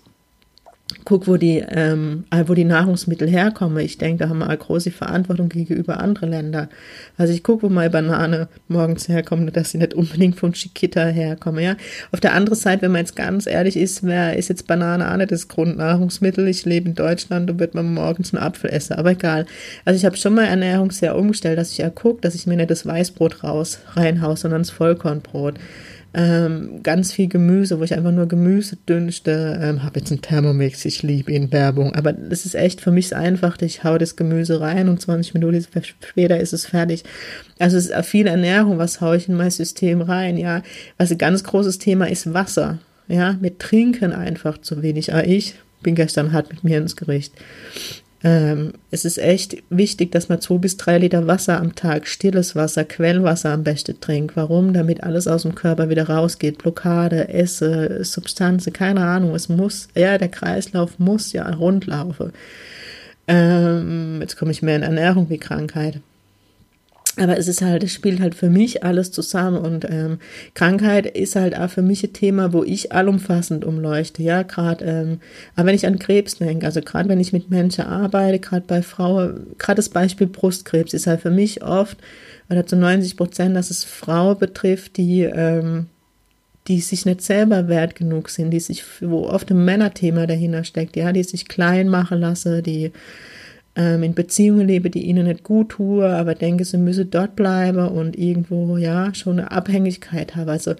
guck, 1.03 1.27
wo 1.27 1.37
die, 1.37 1.63
ähm, 1.67 2.25
wo 2.45 2.53
die 2.53 2.63
Nahrungsmittel 2.63 3.27
herkommen. 3.27 3.83
Ich 3.83 3.97
denke, 3.97 4.23
da 4.23 4.29
haben 4.29 4.39
wir 4.39 4.47
eine 4.47 4.57
große 4.57 4.91
Verantwortung 4.91 5.49
gegenüber 5.49 5.99
anderen 5.99 6.29
Ländern. 6.29 6.69
Also 7.17 7.33
ich 7.33 7.43
gucke, 7.43 7.63
wo 7.63 7.69
meine 7.69 7.89
Banane 7.89 8.47
morgens 8.67 9.07
herkommt, 9.07 9.55
dass 9.55 9.71
sie 9.71 9.79
nicht 9.79 9.95
unbedingt 9.95 10.39
von 10.39 10.53
Chiquita 10.53 11.05
herkommen. 11.07 11.63
Ja? 11.63 11.75
Auf 12.11 12.19
der 12.19 12.33
anderen 12.33 12.57
Seite, 12.57 12.83
wenn 12.83 12.91
man 12.91 13.01
jetzt 13.01 13.15
ganz 13.15 13.47
ehrlich 13.47 13.77
ist, 13.77 14.03
wer 14.03 14.37
ist 14.37 14.49
jetzt 14.49 14.67
Banane 14.67 15.11
auch 15.11 15.17
nicht 15.17 15.31
das 15.31 15.47
Grundnahrungsmittel? 15.47 16.47
Ich 16.47 16.65
lebe 16.65 16.89
in 16.89 16.95
Deutschland 16.95 17.49
und 17.49 17.59
wird 17.59 17.73
man 17.73 17.91
morgens 17.91 18.33
einen 18.33 18.43
Apfel 18.43 18.69
essen, 18.69 18.93
aber 18.93 19.11
egal. 19.11 19.47
Also 19.85 19.97
ich 19.97 20.05
habe 20.05 20.17
schon 20.17 20.35
mal 20.35 20.45
Ernährung 20.45 20.91
sehr 20.91 21.17
umgestellt, 21.17 21.57
dass 21.57 21.71
ich 21.71 21.79
ja 21.79 21.89
gucke, 21.89 22.21
dass 22.21 22.35
ich 22.35 22.45
mir 22.45 22.57
nicht 22.57 22.69
das 22.69 22.85
Weißbrot 22.85 23.43
raus 23.43 23.79
reinhaue, 23.95 24.37
sondern 24.37 24.61
das 24.61 24.69
Vollkornbrot 24.69 25.55
ähm, 26.17 26.81
ganz 26.81 27.11
viel 27.11 27.27
Gemüse, 27.27 27.77
wo 27.77 27.83
ich 27.83 27.93
einfach 27.93 28.11
nur 28.11 28.25
Gemüse 28.27 28.77
dünste. 28.87 29.59
Ähm, 29.61 29.83
habe 29.83 29.99
jetzt 29.99 30.11
einen 30.11 30.21
Thermomix, 30.21 30.85
ich 30.85 31.03
liebe 31.03 31.33
ihn, 31.33 31.51
Werbung. 31.51 31.93
Aber 31.93 32.13
das 32.13 32.45
ist 32.45 32.55
echt 32.55 32.79
für 32.79 32.91
mich 32.91 33.13
einfach, 33.13 33.61
ich 33.61 33.83
hau 33.83 33.97
das 33.97 34.15
Gemüse 34.15 34.61
rein 34.61 34.87
und 34.87 35.01
20 35.01 35.33
Minuten 35.33 35.65
später 35.99 36.39
ist 36.39 36.53
es 36.53 36.67
fertig. 36.67 37.03
Also 37.59 37.75
es 37.75 37.87
ist 37.87 38.05
viel 38.05 38.27
Ernährung, 38.27 38.77
was 38.77 39.01
haue 39.01 39.17
ich 39.17 39.27
in 39.27 39.35
mein 39.35 39.51
System 39.51 39.99
rein, 40.01 40.37
ja. 40.37 40.63
Was 40.97 41.11
ein 41.11 41.17
ganz 41.17 41.43
großes 41.43 41.79
Thema 41.79 42.05
ist 42.09 42.33
Wasser. 42.33 42.79
Ja, 43.09 43.37
mit 43.41 43.59
Trinken 43.59 44.13
einfach 44.13 44.59
zu 44.59 44.81
wenig. 44.81 45.11
Aber 45.11 45.27
ich 45.27 45.55
bin 45.83 45.95
gestern 45.95 46.31
hart 46.31 46.49
mit 46.49 46.63
mir 46.63 46.77
ins 46.77 46.95
Gericht. 46.95 47.33
Ähm, 48.25 48.73
es 48.89 49.05
ist 49.05 49.19
echt 49.19 49.57
wichtig, 49.69 50.11
dass 50.11 50.29
man 50.29 50.41
zwei 50.41 50.57
bis 50.57 50.77
drei 50.77 50.97
Liter 50.97 51.27
Wasser 51.27 51.59
am 51.59 51.75
Tag, 51.75 52.07
stilles 52.07 52.55
Wasser, 52.55 52.83
Quellwasser 52.83 53.51
am 53.51 53.63
besten 53.63 53.99
trinkt. 54.01 54.35
Warum? 54.35 54.73
Damit 54.73 55.03
alles 55.03 55.27
aus 55.27 55.43
dem 55.43 55.53
Körper 55.53 55.89
wieder 55.89 56.09
rausgeht. 56.09 56.57
Blockade, 56.57 57.29
Esse, 57.29 58.03
Substanzen, 58.03 58.73
keine 58.73 59.01
Ahnung. 59.05 59.35
Es 59.35 59.47
muss, 59.47 59.89
ja, 59.93 60.17
der 60.17 60.29
Kreislauf 60.29 60.97
muss 60.97 61.33
ja 61.33 61.47
rundlaufen. 61.47 62.33
Ähm, 63.27 64.17
jetzt 64.21 64.37
komme 64.37 64.51
ich 64.51 64.63
mehr 64.63 64.77
in 64.77 64.83
Ernährung 64.83 65.29
wie 65.29 65.37
Krankheit. 65.37 65.99
Aber 67.17 67.37
es 67.37 67.47
ist 67.47 67.61
halt, 67.61 67.83
es 67.83 67.93
spielt 67.93 68.19
halt 68.19 68.35
für 68.35 68.49
mich 68.49 68.83
alles 68.83 69.11
zusammen 69.11 69.57
und 69.57 69.85
ähm, 69.89 70.19
Krankheit 70.53 71.05
ist 71.05 71.37
halt 71.37 71.57
auch 71.57 71.69
für 71.69 71.81
mich 71.81 72.03
ein 72.03 72.11
Thema, 72.11 72.51
wo 72.51 72.63
ich 72.63 72.91
allumfassend 72.91 73.63
umleuchte. 73.63 74.21
Ja, 74.21 74.43
gerade, 74.43 74.83
ähm, 74.83 75.19
aber 75.55 75.67
wenn 75.67 75.75
ich 75.75 75.87
an 75.87 75.97
Krebs 75.97 76.37
denke, 76.37 76.65
also 76.65 76.81
gerade 76.81 77.07
wenn 77.07 77.21
ich 77.21 77.31
mit 77.31 77.49
Menschen 77.49 77.85
arbeite, 77.85 78.39
gerade 78.39 78.65
bei 78.67 78.81
Frauen, 78.81 79.47
gerade 79.57 79.77
das 79.77 79.89
Beispiel 79.89 80.27
Brustkrebs 80.27 80.93
ist 80.93 81.07
halt 81.07 81.21
für 81.21 81.31
mich 81.31 81.63
oft 81.63 81.97
oder 82.49 82.65
zu 82.65 82.75
90 82.75 83.15
Prozent, 83.15 83.55
dass 83.55 83.71
es 83.71 83.85
Frauen 83.85 84.37
betrifft, 84.37 84.97
die 84.97 85.23
ähm, 85.23 85.87
die 86.67 86.81
sich 86.81 87.05
nicht 87.05 87.21
selber 87.21 87.67
wert 87.67 87.95
genug 87.95 88.29
sind, 88.29 88.49
die 88.51 88.59
sich, 88.59 88.83
wo 89.01 89.27
oft 89.27 89.51
ein 89.51 89.63
Männerthema 89.63 90.25
dahinter 90.25 90.63
steckt, 90.63 90.95
ja, 90.95 91.11
die 91.11 91.23
sich 91.23 91.47
klein 91.47 91.89
machen 91.89 92.19
lassen, 92.19 92.63
die 92.63 92.91
ähm, 93.75 94.03
in 94.03 94.13
Beziehungen 94.13 94.67
lebe, 94.67 94.89
die 94.89 95.03
ihnen 95.03 95.27
nicht 95.27 95.43
gut 95.43 95.69
tue, 95.69 96.07
aber 96.07 96.35
denke, 96.35 96.65
sie 96.65 96.77
müsse 96.77 97.05
dort 97.05 97.35
bleiben 97.35 97.87
und 97.87 98.17
irgendwo, 98.17 98.77
ja, 98.77 99.13
schon 99.13 99.39
eine 99.39 99.51
Abhängigkeit 99.51 100.35
habe. 100.35 100.51
Also 100.51 100.75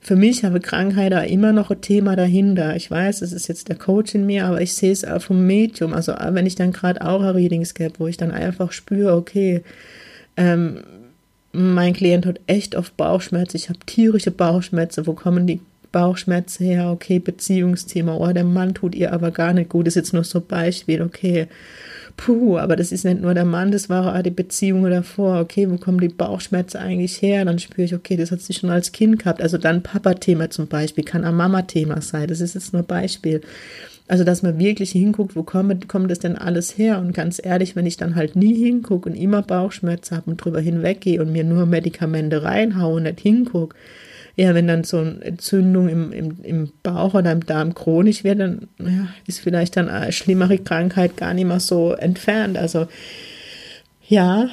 für 0.00 0.16
mich 0.16 0.44
habe 0.44 0.60
Krankheit 0.60 1.12
da 1.12 1.20
immer 1.20 1.52
noch 1.52 1.70
ein 1.70 1.80
Thema 1.80 2.16
dahinter. 2.16 2.74
Ich 2.74 2.90
weiß, 2.90 3.20
es 3.20 3.32
ist 3.32 3.48
jetzt 3.48 3.68
der 3.68 3.76
Coach 3.76 4.14
in 4.14 4.26
mir, 4.26 4.46
aber 4.46 4.60
ich 4.60 4.74
sehe 4.74 4.92
es 4.92 5.04
auch 5.04 5.20
vom 5.20 5.46
Medium. 5.46 5.92
Also 5.92 6.14
wenn 6.30 6.46
ich 6.46 6.54
dann 6.54 6.72
gerade 6.72 7.02
auch 7.02 7.20
ein 7.20 7.34
Readings 7.34 7.74
gebe, 7.74 7.98
wo 7.98 8.06
ich 8.06 8.16
dann 8.16 8.30
einfach 8.30 8.72
spüre, 8.72 9.14
okay, 9.14 9.62
ähm, 10.36 10.78
mein 11.52 11.92
Klient 11.92 12.26
hat 12.26 12.40
echt 12.46 12.76
oft 12.76 12.96
Bauchschmerzen, 12.96 13.56
ich 13.56 13.68
habe 13.68 13.80
tierische 13.84 14.30
Bauchschmerzen, 14.30 15.06
wo 15.06 15.14
kommen 15.14 15.46
die 15.46 15.60
Bauchschmerzen 15.92 16.64
her? 16.64 16.90
Okay, 16.90 17.18
Beziehungsthema, 17.18 18.16
oh, 18.16 18.32
der 18.32 18.44
Mann 18.44 18.74
tut 18.74 18.94
ihr 18.94 19.12
aber 19.12 19.30
gar 19.30 19.52
nicht 19.52 19.70
gut, 19.70 19.86
ist 19.86 19.96
jetzt 19.96 20.12
nur 20.12 20.24
so 20.24 20.38
ein 20.38 20.46
Beispiel, 20.46 21.02
okay 21.02 21.48
puh, 22.20 22.58
aber 22.58 22.76
das 22.76 22.92
ist 22.92 23.04
nicht 23.04 23.22
nur 23.22 23.32
der 23.32 23.46
Mann, 23.46 23.72
das 23.72 23.88
war 23.88 24.14
auch 24.14 24.22
die 24.22 24.30
Beziehung 24.30 24.88
davor. 24.88 25.40
Okay, 25.40 25.70
wo 25.70 25.76
kommen 25.78 26.00
die 26.00 26.08
Bauchschmerzen 26.08 26.76
eigentlich 26.76 27.20
her? 27.22 27.44
Dann 27.44 27.58
spüre 27.58 27.84
ich, 27.84 27.94
okay, 27.94 28.16
das 28.16 28.30
hat 28.30 28.40
sie 28.40 28.52
schon 28.52 28.70
als 28.70 28.92
Kind 28.92 29.18
gehabt. 29.18 29.40
Also 29.40 29.56
dann 29.56 29.82
Papa-Thema 29.82 30.50
zum 30.50 30.66
Beispiel, 30.66 31.04
kann 31.04 31.24
ein 31.24 31.34
Mama-Thema 31.34 32.02
sein. 32.02 32.28
Das 32.28 32.40
ist 32.40 32.54
jetzt 32.54 32.74
nur 32.74 32.82
Beispiel. 32.82 33.40
Also, 34.06 34.24
dass 34.24 34.42
man 34.42 34.58
wirklich 34.58 34.90
hinguckt, 34.90 35.36
wo 35.36 35.44
kommt, 35.44 35.88
kommt 35.88 36.10
das 36.10 36.18
denn 36.18 36.36
alles 36.36 36.76
her? 36.76 36.98
Und 36.98 37.14
ganz 37.14 37.40
ehrlich, 37.42 37.76
wenn 37.76 37.86
ich 37.86 37.96
dann 37.96 38.16
halt 38.16 38.34
nie 38.34 38.54
hingucke 38.54 39.08
und 39.08 39.14
immer 39.14 39.40
Bauchschmerzen 39.40 40.16
habe 40.16 40.32
und 40.32 40.36
drüber 40.36 40.60
hinweggehe 40.60 41.22
und 41.22 41.32
mir 41.32 41.44
nur 41.44 41.64
Medikamente 41.64 42.42
reinhaue 42.42 42.96
und 42.96 43.04
nicht 43.04 43.20
hingucke, 43.20 43.76
ja, 44.40 44.54
wenn 44.54 44.68
dann 44.68 44.84
so 44.84 44.96
eine 44.96 45.20
Entzündung 45.20 45.90
im, 45.90 46.12
im, 46.12 46.42
im 46.42 46.72
Bauch 46.82 47.12
oder 47.12 47.30
im 47.30 47.44
Darm 47.44 47.74
chronisch 47.74 48.24
wird, 48.24 48.40
dann 48.40 48.68
ja, 48.78 49.08
ist 49.26 49.40
vielleicht 49.40 49.76
dann 49.76 49.90
eine 49.90 50.12
schlimmere 50.12 50.56
Krankheit 50.56 51.18
gar 51.18 51.34
nicht 51.34 51.44
mehr 51.44 51.60
so 51.60 51.92
entfernt. 51.92 52.56
Also 52.56 52.86
ja, 54.08 54.48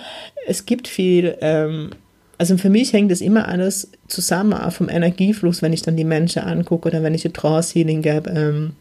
es 0.45 0.65
gibt 0.65 0.89
viel. 0.89 1.37
Ähm, 1.39 1.91
also 2.37 2.57
für 2.57 2.69
mich 2.69 2.91
hängt 2.91 3.11
das 3.11 3.21
immer 3.21 3.47
alles 3.47 3.89
zusammen, 4.09 4.59
vom 4.71 4.89
Energiefluss, 4.89 5.61
wenn 5.61 5.71
ich 5.71 5.83
dann 5.83 5.95
die 5.95 6.03
Menschen 6.03 6.43
angucke 6.43 6.89
oder 6.89 7.01
wenn 7.01 7.13
ich 7.13 7.25
ein 7.25 7.31
Trance-Healing 7.31 8.01
gebe. 8.01 8.29
Ähm, 8.29 8.73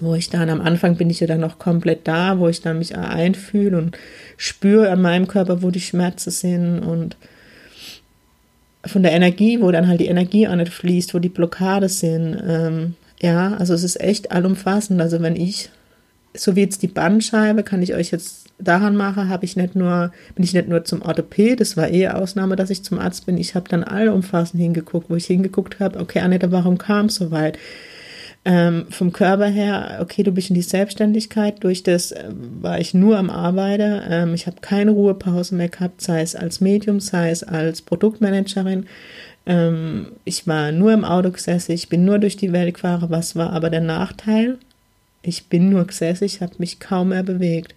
wo 0.00 0.16
ich 0.16 0.28
dann 0.28 0.50
am 0.50 0.60
Anfang 0.60 0.96
bin 0.96 1.08
ich 1.08 1.20
ja 1.20 1.28
dann 1.28 1.40
noch 1.40 1.60
komplett 1.60 2.08
da, 2.08 2.40
wo 2.40 2.48
ich 2.48 2.62
dann 2.62 2.78
mich 2.78 2.96
einfühle 2.96 3.78
und 3.78 3.96
spüre 4.36 4.90
an 4.90 5.02
meinem 5.02 5.28
Körper, 5.28 5.62
wo 5.62 5.70
die 5.70 5.80
Schmerzen 5.80 6.30
sind 6.30 6.80
und 6.80 7.16
von 8.86 9.02
der 9.02 9.12
Energie, 9.12 9.60
wo 9.60 9.70
dann 9.70 9.88
halt 9.88 10.00
die 10.00 10.06
Energie 10.06 10.48
auch 10.48 10.54
nicht 10.54 10.72
fließt, 10.72 11.14
wo 11.14 11.18
die 11.18 11.28
Blockade 11.28 11.88
sind. 11.88 12.42
Ähm, 12.46 12.94
ja, 13.20 13.54
also 13.54 13.74
es 13.74 13.84
ist 13.84 14.00
echt 14.00 14.32
allumfassend. 14.32 15.00
Also 15.00 15.20
wenn 15.20 15.36
ich, 15.36 15.70
so 16.34 16.56
wie 16.56 16.60
jetzt 16.60 16.82
die 16.82 16.88
Bandscheibe, 16.88 17.62
kann 17.62 17.82
ich 17.82 17.94
euch 17.94 18.10
jetzt 18.10 18.46
daran 18.58 18.96
machen, 18.96 19.28
habe 19.28 19.44
ich 19.44 19.56
nicht 19.56 19.74
nur, 19.74 20.12
bin 20.34 20.44
ich 20.44 20.54
nicht 20.54 20.68
nur 20.68 20.84
zum 20.84 21.02
Orthopäd, 21.02 21.60
das 21.60 21.76
war 21.76 21.90
eh 21.90 22.08
Ausnahme, 22.08 22.56
dass 22.56 22.70
ich 22.70 22.82
zum 22.82 22.98
Arzt 22.98 23.26
bin. 23.26 23.38
Ich 23.38 23.54
habe 23.54 23.68
dann 23.68 23.84
allumfassend 23.84 24.60
hingeguckt, 24.60 25.10
wo 25.10 25.16
ich 25.16 25.26
hingeguckt 25.26 25.80
habe, 25.80 25.98
okay, 25.98 26.20
Annette, 26.20 26.52
warum 26.52 26.78
kam 26.78 27.06
es 27.06 27.16
so 27.16 27.30
weit? 27.30 27.58
Ähm, 28.42 28.86
vom 28.88 29.12
Körper 29.12 29.46
her, 29.46 29.98
okay, 30.00 30.22
du 30.22 30.32
bist 30.32 30.48
in 30.48 30.54
die 30.54 30.62
Selbstständigkeit. 30.62 31.62
Durch 31.62 31.82
das 31.82 32.12
äh, 32.12 32.24
war 32.60 32.80
ich 32.80 32.94
nur 32.94 33.18
am 33.18 33.28
Arbeiten. 33.28 34.00
Ähm, 34.08 34.34
ich 34.34 34.46
habe 34.46 34.56
keine 34.62 34.92
Ruhepause 34.92 35.54
mehr 35.54 35.68
gehabt, 35.68 36.00
sei 36.00 36.22
es 36.22 36.34
als 36.34 36.60
Medium, 36.60 37.00
sei 37.00 37.30
es 37.30 37.42
als 37.42 37.82
Produktmanagerin. 37.82 38.86
Ähm, 39.44 40.12
ich 40.24 40.46
war 40.46 40.72
nur 40.72 40.92
im 40.92 41.04
Auto 41.04 41.30
gesessen, 41.30 41.72
ich 41.72 41.88
bin 41.90 42.04
nur 42.04 42.18
durch 42.18 42.36
die 42.36 42.52
Welt 42.52 42.74
gefahren. 42.74 43.10
Was 43.10 43.36
war 43.36 43.52
aber 43.52 43.68
der 43.68 43.82
Nachteil? 43.82 44.58
Ich 45.22 45.48
bin 45.48 45.68
nur 45.68 45.86
gesessen, 45.86 46.24
ich 46.24 46.40
habe 46.40 46.54
mich 46.58 46.80
kaum 46.80 47.10
mehr 47.10 47.22
bewegt. 47.22 47.74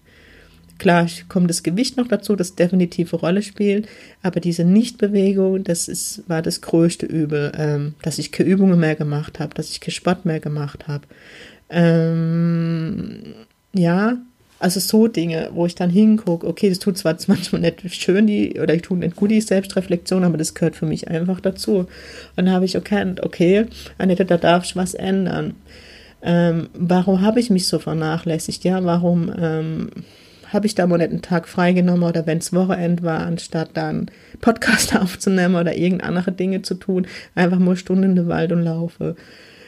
Klar 0.79 1.07
kommt 1.29 1.49
das 1.49 1.63
Gewicht 1.63 1.97
noch 1.97 2.07
dazu, 2.07 2.35
das 2.35 2.55
definitiv 2.55 3.13
eine 3.13 3.21
Rolle 3.21 3.41
spielt, 3.41 3.87
aber 4.21 4.39
diese 4.39 4.63
Nichtbewegung, 4.63 5.63
das 5.63 5.87
ist, 5.87 6.23
war 6.27 6.41
das 6.41 6.61
größte 6.61 7.05
Übel, 7.05 7.51
ähm, 7.57 7.93
dass 8.01 8.19
ich 8.19 8.31
keine 8.31 8.49
Übungen 8.49 8.79
mehr 8.79 8.95
gemacht 8.95 9.39
habe, 9.39 9.53
dass 9.53 9.69
ich 9.69 9.79
keinen 9.79 9.93
Sport 9.93 10.25
mehr 10.25 10.39
gemacht 10.39 10.87
habe. 10.87 11.05
Ähm, 11.69 13.33
ja, 13.73 14.17
also 14.59 14.79
so 14.79 15.07
Dinge, 15.07 15.49
wo 15.53 15.65
ich 15.65 15.75
dann 15.75 15.89
hingucke, 15.89 16.47
okay, 16.47 16.69
das 16.69 16.79
tut 16.79 16.97
zwar 16.97 17.17
manchmal 17.27 17.61
nicht 17.61 17.93
schön, 17.93 18.27
die, 18.27 18.59
oder 18.59 18.73
ich 18.73 18.81
tue 18.83 18.97
nicht 18.97 19.15
gut 19.15 19.31
die 19.31 19.41
Selbstreflexion, 19.41 20.23
aber 20.23 20.37
das 20.37 20.53
gehört 20.53 20.75
für 20.75 20.85
mich 20.85 21.09
einfach 21.09 21.41
dazu. 21.41 21.79
Und 21.79 21.87
dann 22.37 22.51
habe 22.51 22.65
ich 22.65 22.75
erkannt, 22.75 23.21
okay, 23.23 23.65
Annette, 23.97 24.25
da 24.25 24.37
darf 24.37 24.63
ich 24.63 24.75
was 24.75 24.93
ändern. 24.93 25.55
Ähm, 26.21 26.69
warum 26.73 27.21
habe 27.21 27.41
ich 27.41 27.49
mich 27.49 27.67
so 27.67 27.79
vernachlässigt? 27.79 28.63
Ja, 28.63 28.83
warum 28.85 29.31
ähm, 29.37 29.89
habe 30.53 30.67
ich 30.67 30.75
da 30.75 30.87
mal 30.87 30.97
nicht 30.97 31.11
einen 31.11 31.21
Tag 31.21 31.47
freigenommen 31.47 32.07
oder 32.07 32.25
wenn 32.25 32.37
es 32.37 32.53
Wochenend 32.53 33.03
war, 33.03 33.19
anstatt 33.19 33.71
dann 33.73 34.09
Podcast 34.41 34.95
aufzunehmen 34.99 35.55
oder 35.55 35.75
irgendeine 35.75 36.09
andere 36.09 36.31
Dinge 36.31 36.61
zu 36.61 36.75
tun, 36.75 37.07
einfach 37.35 37.59
mal 37.59 37.75
Stunden 37.75 38.03
in 38.03 38.15
den 38.15 38.27
Wald 38.27 38.51
und 38.51 38.63
laufe. 38.63 39.15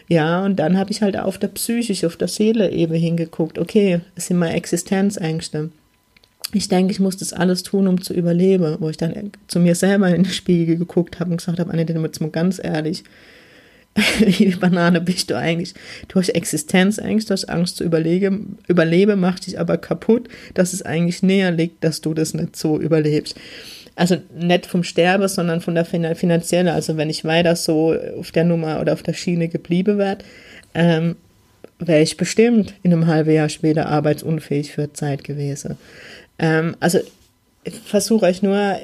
Ja, 0.08 0.46
und 0.46 0.58
dann 0.58 0.78
habe 0.78 0.92
ich 0.92 1.02
halt 1.02 1.18
auf 1.18 1.38
der 1.38 1.48
psychisch, 1.48 2.04
auf 2.04 2.16
der 2.16 2.28
Seele 2.28 2.72
eben 2.72 2.94
hingeguckt. 2.94 3.58
Okay, 3.58 4.02
es 4.16 4.28
sind 4.28 4.38
meine 4.38 4.54
Existenzängste. 4.54 5.72
Ich 6.54 6.68
denke, 6.68 6.92
ich 6.92 7.00
muss 7.00 7.18
das 7.18 7.34
alles 7.34 7.64
tun, 7.64 7.88
um 7.88 8.02
zu 8.02 8.14
überleben, 8.14 8.78
wo 8.80 8.90
ich 8.90 8.98
dann 8.98 9.32
zu 9.48 9.60
mir 9.60 9.74
selber 9.74 10.10
in 10.10 10.24
den 10.24 10.32
Spiegel 10.32 10.78
geguckt 10.78 11.20
habe 11.20 11.32
und 11.32 11.38
gesagt 11.38 11.60
habe, 11.60 11.72
Anne, 11.72 11.86
jetzt 11.88 12.22
mal 12.22 12.30
ganz 12.30 12.62
ehrlich, 12.64 13.04
die 14.20 14.50
Banane 14.50 15.00
bist 15.00 15.30
du 15.30 15.38
eigentlich 15.38 15.74
durch 16.10 16.30
Existenz, 16.30 17.00
eigentlich 17.00 17.26
durch 17.26 17.50
Angst 17.50 17.78
zu 17.78 17.84
überleben, 17.84 18.58
überlebe, 18.68 19.16
macht 19.16 19.48
dich 19.48 19.60
aber 19.60 19.78
kaputt, 19.78 20.28
dass 20.54 20.74
es 20.74 20.82
eigentlich 20.82 21.24
näher 21.24 21.52
liegt, 21.52 21.84
dass 21.84 22.02
du 22.02 22.14
das 22.14 22.34
nicht 22.34 22.56
so 22.56 22.80
überlebst. 22.80 23.36
Also 23.96 24.18
nicht 24.38 24.66
vom 24.66 24.84
Sterbe, 24.84 25.30
sondern 25.30 25.62
von 25.62 25.76
der 25.76 25.86
finanziellen. 25.86 26.68
Also 26.68 26.98
wenn 26.98 27.10
ich 27.10 27.24
weiter 27.24 27.56
so 27.56 27.96
auf 28.18 28.32
der 28.32 28.44
Nummer 28.44 28.82
oder 28.82 28.92
auf 28.92 29.04
der 29.04 29.14
Schiene 29.14 29.48
geblieben 29.48 29.98
wäre, 29.98 30.18
ähm, 30.74 31.16
wäre 31.80 32.02
ich 32.02 32.18
bestimmt 32.18 32.74
in 32.84 32.92
einem 32.92 33.08
halben 33.08 33.34
Jahr 33.34 33.48
später 33.48 33.88
arbeitsunfähig 33.88 34.74
für 34.74 34.92
Zeit 34.92 35.24
gewesen. 35.24 35.78
Ähm, 36.40 36.76
also 36.82 37.00
ich 37.64 37.76
versuche 37.76 38.26
euch 38.26 38.42
nur 38.42 38.78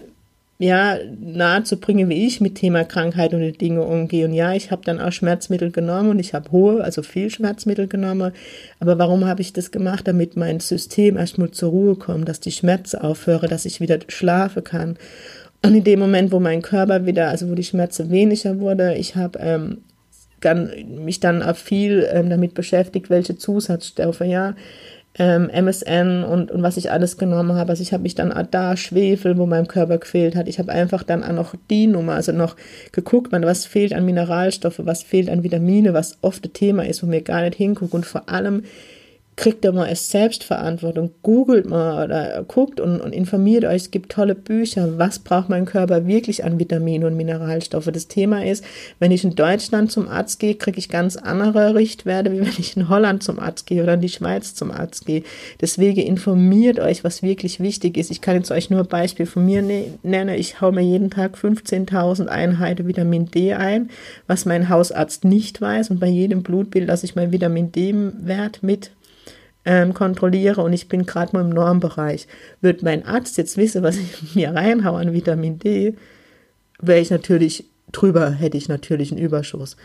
ja, 0.61 0.97
nahe 1.19 1.63
zu 1.63 1.77
bringen, 1.77 2.07
wie 2.09 2.27
ich 2.27 2.39
mit 2.39 2.53
Thema 2.53 2.83
Krankheit 2.83 3.33
und 3.33 3.41
die 3.41 3.51
Dinge 3.51 3.81
umgehe. 3.81 4.25
Und 4.25 4.33
ja, 4.33 4.53
ich 4.53 4.69
habe 4.69 4.83
dann 4.85 5.01
auch 5.01 5.11
Schmerzmittel 5.11 5.71
genommen 5.71 6.11
und 6.11 6.19
ich 6.19 6.35
habe 6.35 6.51
hohe, 6.51 6.83
also 6.83 7.01
viel 7.01 7.31
Schmerzmittel 7.31 7.87
genommen. 7.87 8.31
Aber 8.79 8.99
warum 8.99 9.25
habe 9.25 9.41
ich 9.41 9.53
das 9.53 9.71
gemacht? 9.71 10.07
Damit 10.07 10.37
mein 10.37 10.59
System 10.59 11.17
erstmal 11.17 11.49
zur 11.49 11.71
Ruhe 11.71 11.95
kommt, 11.95 12.29
dass 12.29 12.39
die 12.39 12.51
Schmerzen 12.51 13.01
aufhöre, 13.01 13.47
dass 13.47 13.65
ich 13.65 13.81
wieder 13.81 13.97
schlafen 14.07 14.63
kann. 14.63 14.97
Und 15.63 15.73
in 15.73 15.83
dem 15.83 15.99
Moment, 15.99 16.31
wo 16.31 16.39
mein 16.39 16.61
Körper 16.61 17.07
wieder, 17.07 17.29
also 17.29 17.49
wo 17.49 17.55
die 17.55 17.63
Schmerzen 17.63 18.11
weniger 18.11 18.59
wurde, 18.59 18.93
ich 18.93 19.15
habe 19.15 19.39
ähm, 19.39 19.77
mich 21.03 21.19
dann 21.19 21.41
auch 21.41 21.55
viel 21.55 22.07
ähm, 22.11 22.29
damit 22.29 22.53
beschäftigt, 22.53 23.09
welche 23.09 23.35
Zusatzstoffe, 23.35 24.21
ja, 24.21 24.53
ähm, 25.15 25.49
MSN 25.49 26.23
und, 26.23 26.51
und 26.51 26.63
was 26.63 26.77
ich 26.77 26.91
alles 26.91 27.17
genommen 27.17 27.53
habe. 27.55 27.71
Also 27.71 27.81
ich 27.81 27.91
habe 27.91 28.03
mich 28.03 28.15
dann 28.15 28.33
da 28.49 28.77
Schwefel, 28.77 29.37
wo 29.37 29.45
meinem 29.45 29.67
Körper 29.67 29.97
gefehlt 29.97 30.35
hat. 30.35 30.47
Ich 30.47 30.59
habe 30.59 30.71
einfach 30.71 31.03
dann 31.03 31.23
auch 31.23 31.33
noch 31.33 31.55
die 31.69 31.87
Nummer, 31.87 32.13
also 32.13 32.31
noch 32.31 32.55
geguckt, 32.91 33.31
man, 33.31 33.43
was 33.43 33.65
fehlt 33.65 33.93
an 33.93 34.05
Mineralstoffe, 34.05 34.79
was 34.83 35.03
fehlt 35.03 35.29
an 35.29 35.43
Vitamine, 35.43 35.93
was 35.93 36.17
oft 36.21 36.45
ein 36.45 36.53
Thema 36.53 36.85
ist, 36.85 37.03
wo 37.03 37.07
mir 37.07 37.21
gar 37.21 37.41
nicht 37.41 37.55
hinguckt 37.55 37.93
und 37.93 38.05
vor 38.05 38.29
allem 38.29 38.63
kriegt 39.41 39.65
ihr 39.65 39.71
mal 39.71 39.87
es 39.87 40.11
Selbstverantwortung, 40.11 41.09
googelt 41.23 41.67
mal 41.67 42.05
oder 42.05 42.43
guckt 42.47 42.79
und, 42.79 43.01
und, 43.01 43.11
informiert 43.11 43.65
euch. 43.65 43.77
Es 43.77 43.91
gibt 43.91 44.11
tolle 44.11 44.35
Bücher. 44.35 44.99
Was 44.99 45.17
braucht 45.17 45.49
mein 45.49 45.65
Körper 45.65 46.05
wirklich 46.05 46.43
an 46.43 46.59
Vitamine 46.59 47.07
und 47.07 47.17
Mineralstoffe? 47.17 47.89
Das 47.91 48.07
Thema 48.07 48.45
ist, 48.45 48.63
wenn 48.99 49.09
ich 49.09 49.23
in 49.23 49.33
Deutschland 49.33 49.91
zum 49.91 50.07
Arzt 50.07 50.39
gehe, 50.39 50.53
kriege 50.53 50.77
ich 50.77 50.89
ganz 50.89 51.17
andere 51.17 51.73
Richtwerte, 51.73 52.31
wie 52.31 52.41
wenn 52.41 52.53
ich 52.59 52.77
in 52.77 52.87
Holland 52.87 53.23
zum 53.23 53.39
Arzt 53.39 53.65
gehe 53.65 53.81
oder 53.81 53.95
in 53.95 54.01
die 54.01 54.09
Schweiz 54.09 54.53
zum 54.53 54.69
Arzt 54.69 55.07
gehe. 55.07 55.23
Deswegen 55.59 56.01
informiert 56.01 56.79
euch, 56.79 57.03
was 57.03 57.23
wirklich 57.23 57.59
wichtig 57.59 57.97
ist. 57.97 58.11
Ich 58.11 58.21
kann 58.21 58.35
jetzt 58.35 58.51
euch 58.51 58.69
nur 58.69 58.81
ein 58.81 58.87
Beispiel 58.87 59.25
von 59.25 59.43
mir 59.43 59.63
ne-, 59.63 59.91
nennen. 60.03 60.37
Ich 60.37 60.61
hau 60.61 60.71
mir 60.71 60.81
jeden 60.81 61.09
Tag 61.09 61.33
15.000 61.35 62.27
Einheiten 62.27 62.87
Vitamin 62.87 63.25
D 63.25 63.53
ein, 63.53 63.89
was 64.27 64.45
mein 64.45 64.69
Hausarzt 64.69 65.25
nicht 65.25 65.59
weiß. 65.61 65.89
Und 65.89 65.99
bei 65.99 66.09
jedem 66.09 66.43
Blutbild 66.43 66.87
lasse 66.87 67.07
ich 67.07 67.15
mein 67.15 67.31
Vitamin 67.31 67.71
D-Wert 67.71 68.61
mit 68.61 68.91
ähm, 69.65 69.93
kontrolliere 69.93 70.61
und 70.61 70.73
ich 70.73 70.87
bin 70.87 71.05
gerade 71.05 71.33
mal 71.33 71.41
im 71.41 71.49
Normbereich, 71.49 72.27
wird 72.61 72.83
mein 72.83 73.05
Arzt 73.05 73.37
jetzt 73.37 73.57
wissen, 73.57 73.83
was 73.83 73.97
ich 73.97 74.35
mir 74.35 74.53
reinhaue 74.53 74.99
an 74.99 75.13
Vitamin 75.13 75.59
D, 75.59 75.95
wäre 76.79 76.99
ich 76.99 77.11
natürlich 77.11 77.65
drüber, 77.91 78.31
hätte 78.31 78.57
ich 78.57 78.69
natürlich 78.69 79.11
einen 79.11 79.21
Überschuss. 79.21 79.77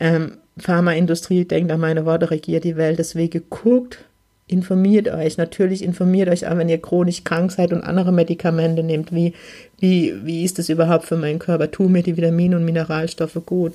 Ähm, 0.00 0.38
Pharmaindustrie 0.58 1.44
denkt 1.44 1.70
an 1.70 1.80
meine 1.80 2.04
Worte, 2.04 2.30
regiert 2.30 2.64
die 2.64 2.76
Welt, 2.76 2.98
deswegen 2.98 3.42
guckt, 3.48 4.04
informiert 4.48 5.08
euch. 5.08 5.38
Natürlich 5.38 5.82
informiert 5.82 6.28
euch 6.28 6.46
auch, 6.46 6.56
wenn 6.56 6.68
ihr 6.68 6.80
chronisch 6.80 7.24
krank 7.24 7.52
seid 7.52 7.72
und 7.72 7.82
andere 7.82 8.12
Medikamente 8.12 8.82
nehmt. 8.82 9.12
Wie, 9.12 9.32
wie, 9.78 10.14
wie 10.24 10.44
ist 10.44 10.58
das 10.58 10.68
überhaupt 10.68 11.06
für 11.06 11.16
meinen 11.16 11.38
Körper? 11.38 11.70
Tun 11.70 11.92
mir 11.92 12.02
die 12.02 12.16
Vitamine 12.16 12.56
und 12.56 12.64
Mineralstoffe 12.64 13.40
gut? 13.46 13.72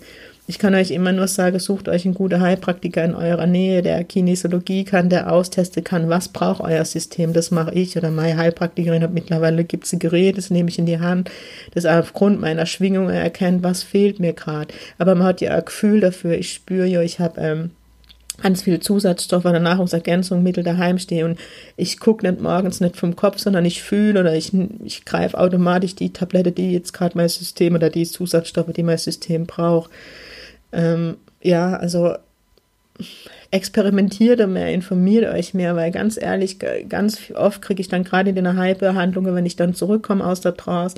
Ich 0.50 0.60
kann 0.60 0.74
euch 0.76 0.92
immer 0.92 1.12
nur 1.12 1.28
sagen, 1.28 1.60
sucht 1.60 1.90
euch 1.90 2.06
einen 2.06 2.14
guten 2.14 2.40
Heilpraktiker 2.40 3.04
in 3.04 3.14
eurer 3.14 3.46
Nähe, 3.46 3.82
der 3.82 4.02
Kinesiologie 4.06 4.86
kann, 4.86 5.10
der 5.10 5.30
austesten 5.30 5.84
kann, 5.84 6.08
was 6.08 6.30
braucht 6.30 6.62
euer 6.62 6.86
System. 6.86 7.34
Das 7.34 7.52
mache 7.52 7.74
ich 7.74 7.98
oder 7.98 8.12
meine 8.12 8.38
Heilpraktikerin 8.38 9.04
hat 9.04 9.14
mittlerweile 9.14 9.66
gibt 9.66 9.84
es 9.84 9.92
ein 9.92 10.00
Gerät, 10.00 10.38
das 10.38 10.50
nehme 10.50 10.70
ich 10.70 10.80
in 10.80 10.86
die 10.86 11.02
Hand, 11.02 11.30
das 11.74 11.86
aufgrund 11.86 12.40
meiner 12.40 12.66
Schwingung 12.66 13.10
erkennt, 13.10 13.62
was 13.62 13.84
fehlt 13.84 14.22
mir 14.22 14.32
gerade. 14.32 14.74
Aber 14.98 15.16
man 15.16 15.28
hat 15.28 15.42
ja 15.42 15.54
ein 15.54 15.66
Gefühl 15.66 16.00
dafür. 16.00 16.38
Ich 16.38 16.54
spüre 16.54 16.88
ja, 16.88 17.02
ich 17.02 17.20
habe 17.20 17.42
ähm, 17.42 17.72
ganz 18.42 18.62
viele 18.62 18.80
Zusatzstoffe 18.80 19.44
oder 19.44 19.60
Nahrungsergänzungsmittel 19.60 20.64
daheim 20.64 20.98
stehen 20.98 21.32
und 21.32 21.40
ich 21.76 22.00
gucke 22.00 22.26
nicht 22.26 22.42
morgens 22.42 22.80
nicht 22.80 22.96
vom 22.96 23.18
Kopf, 23.18 23.40
sondern 23.40 23.66
ich 23.66 23.84
fühle 23.84 24.22
oder 24.22 24.34
ich, 24.34 24.54
ich 24.86 25.04
greife 25.04 25.38
automatisch 25.38 25.96
die 25.96 26.14
Tablette, 26.14 26.54
die 26.54 26.72
jetzt 26.72 26.94
gerade 26.94 27.18
mein 27.18 27.28
System 27.28 27.76
oder 27.76 27.90
die 27.90 28.06
Zusatzstoffe, 28.06 28.72
die 28.72 28.84
mein 28.84 28.98
System 28.98 29.46
braucht. 29.46 29.90
Ähm, 30.72 31.18
ja, 31.42 31.76
also 31.76 32.16
experimentiert 33.52 34.46
mehr, 34.50 34.74
informiert 34.74 35.34
euch 35.34 35.54
mehr, 35.54 35.76
weil 35.76 35.92
ganz 35.92 36.22
ehrlich, 36.22 36.58
ganz 36.90 37.32
oft 37.36 37.62
kriege 37.62 37.82
ich 37.82 37.88
dann 37.88 38.04
gerade 38.04 38.30
in 38.30 38.36
den 38.36 38.58
Heilbehandlungen, 38.58 39.36
wenn 39.36 39.46
ich 39.46 39.56
dann 39.56 39.74
zurückkomme 39.74 40.26
aus 40.26 40.42
der 40.42 40.58
Trance, 40.58 40.96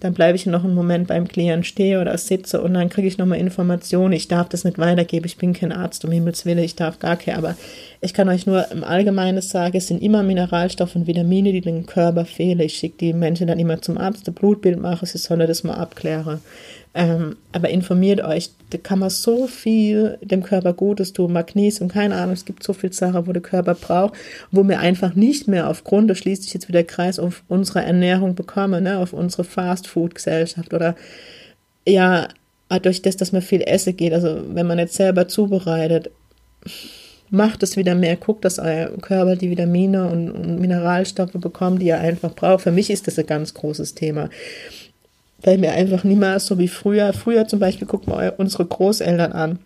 dann 0.00 0.14
bleibe 0.14 0.36
ich 0.36 0.46
noch 0.46 0.64
einen 0.64 0.74
Moment 0.74 1.08
beim 1.08 1.26
Klienten 1.26 1.64
stehe 1.64 2.00
oder 2.00 2.16
sitze 2.18 2.62
und 2.62 2.74
dann 2.74 2.88
kriege 2.88 3.08
ich 3.08 3.18
nochmal 3.18 3.38
Informationen. 3.38 4.12
Ich 4.12 4.28
darf 4.28 4.48
das 4.48 4.64
nicht 4.64 4.78
weitergeben, 4.78 5.26
ich 5.26 5.36
bin 5.36 5.52
kein 5.52 5.72
Arzt, 5.72 6.04
um 6.04 6.12
Himmels 6.12 6.46
Willen, 6.46 6.58
ich 6.58 6.76
darf 6.76 6.98
gar 6.98 7.16
kein, 7.16 7.36
aber 7.36 7.56
ich 8.00 8.14
kann 8.14 8.28
euch 8.28 8.46
nur 8.46 8.70
im 8.70 8.84
Allgemeinen 8.84 9.42
sagen, 9.42 9.76
es 9.76 9.88
sind 9.88 10.02
immer 10.02 10.22
Mineralstoffe 10.22 10.94
und 10.94 11.06
Vitamine, 11.06 11.52
die 11.52 11.60
dem 11.60 11.86
Körper 11.86 12.24
fehlen. 12.24 12.60
Ich 12.60 12.76
schicke 12.76 12.98
die 12.98 13.12
Menschen 13.12 13.48
dann 13.48 13.58
immer 13.58 13.82
zum 13.82 13.98
Arzt, 13.98 14.28
ein 14.28 14.34
Blutbild 14.34 14.80
mache, 14.80 15.06
sie 15.06 15.18
sollen 15.18 15.46
das 15.46 15.64
mal 15.64 15.74
abklären. 15.74 16.40
Ähm, 16.94 17.36
aber 17.52 17.68
informiert 17.68 18.22
euch, 18.22 18.50
da 18.70 18.78
kann 18.78 18.98
man 18.98 19.10
so 19.10 19.46
viel 19.46 20.18
dem 20.22 20.42
Körper 20.42 20.72
Gutes 20.72 21.12
tun, 21.12 21.32
Magnesium, 21.32 21.88
keine 21.88 22.16
Ahnung, 22.16 22.32
es 22.32 22.44
gibt 22.44 22.62
so 22.62 22.72
viel 22.72 22.92
Sachen, 22.92 23.26
wo 23.26 23.32
der 23.32 23.42
Körper 23.42 23.74
braucht, 23.74 24.14
wo 24.50 24.66
wir 24.66 24.80
einfach 24.80 25.14
nicht 25.14 25.48
mehr 25.48 25.68
aufgrund, 25.68 26.10
da 26.10 26.14
schließt 26.14 26.42
sich 26.42 26.54
jetzt 26.54 26.68
wieder 26.68 26.80
der 26.80 26.86
Kreis, 26.86 27.18
auf 27.18 27.42
unsere 27.48 27.82
Ernährung 27.82 28.34
bekommen, 28.34 28.84
ne, 28.84 28.98
auf 28.98 29.12
unsere 29.12 29.44
Fast-Food-Gesellschaft 29.44 30.72
oder 30.72 30.96
ja, 31.86 32.28
durch 32.82 33.02
das, 33.02 33.16
dass 33.16 33.32
man 33.32 33.42
viel 33.42 33.62
essen 33.62 33.96
geht, 33.96 34.12
also 34.12 34.42
wenn 34.54 34.66
man 34.66 34.78
jetzt 34.78 34.94
selber 34.94 35.28
zubereitet, 35.28 36.10
macht 37.30 37.62
es 37.62 37.76
wieder 37.76 37.94
mehr, 37.94 38.16
guckt, 38.16 38.44
dass 38.44 38.58
euer 38.58 38.90
Körper 39.00 39.36
die 39.36 39.50
Vitamine 39.50 40.08
und, 40.08 40.30
und 40.30 40.60
Mineralstoffe 40.60 41.32
bekommt, 41.32 41.82
die 41.82 41.88
er 41.88 42.00
einfach 42.00 42.34
braucht. 42.34 42.62
Für 42.62 42.72
mich 42.72 42.90
ist 42.90 43.06
das 43.06 43.18
ein 43.18 43.26
ganz 43.26 43.52
großes 43.54 43.94
Thema 43.94 44.30
weil 45.42 45.58
mir 45.58 45.72
einfach 45.72 46.04
nicht 46.04 46.18
mehr 46.18 46.40
so 46.40 46.58
wie 46.58 46.68
früher. 46.68 47.12
Früher 47.12 47.46
zum 47.46 47.60
Beispiel, 47.60 47.86
gucken 47.86 48.12
wir 48.12 48.34
unsere 48.38 48.66
Großeltern 48.66 49.32
an. 49.32 49.58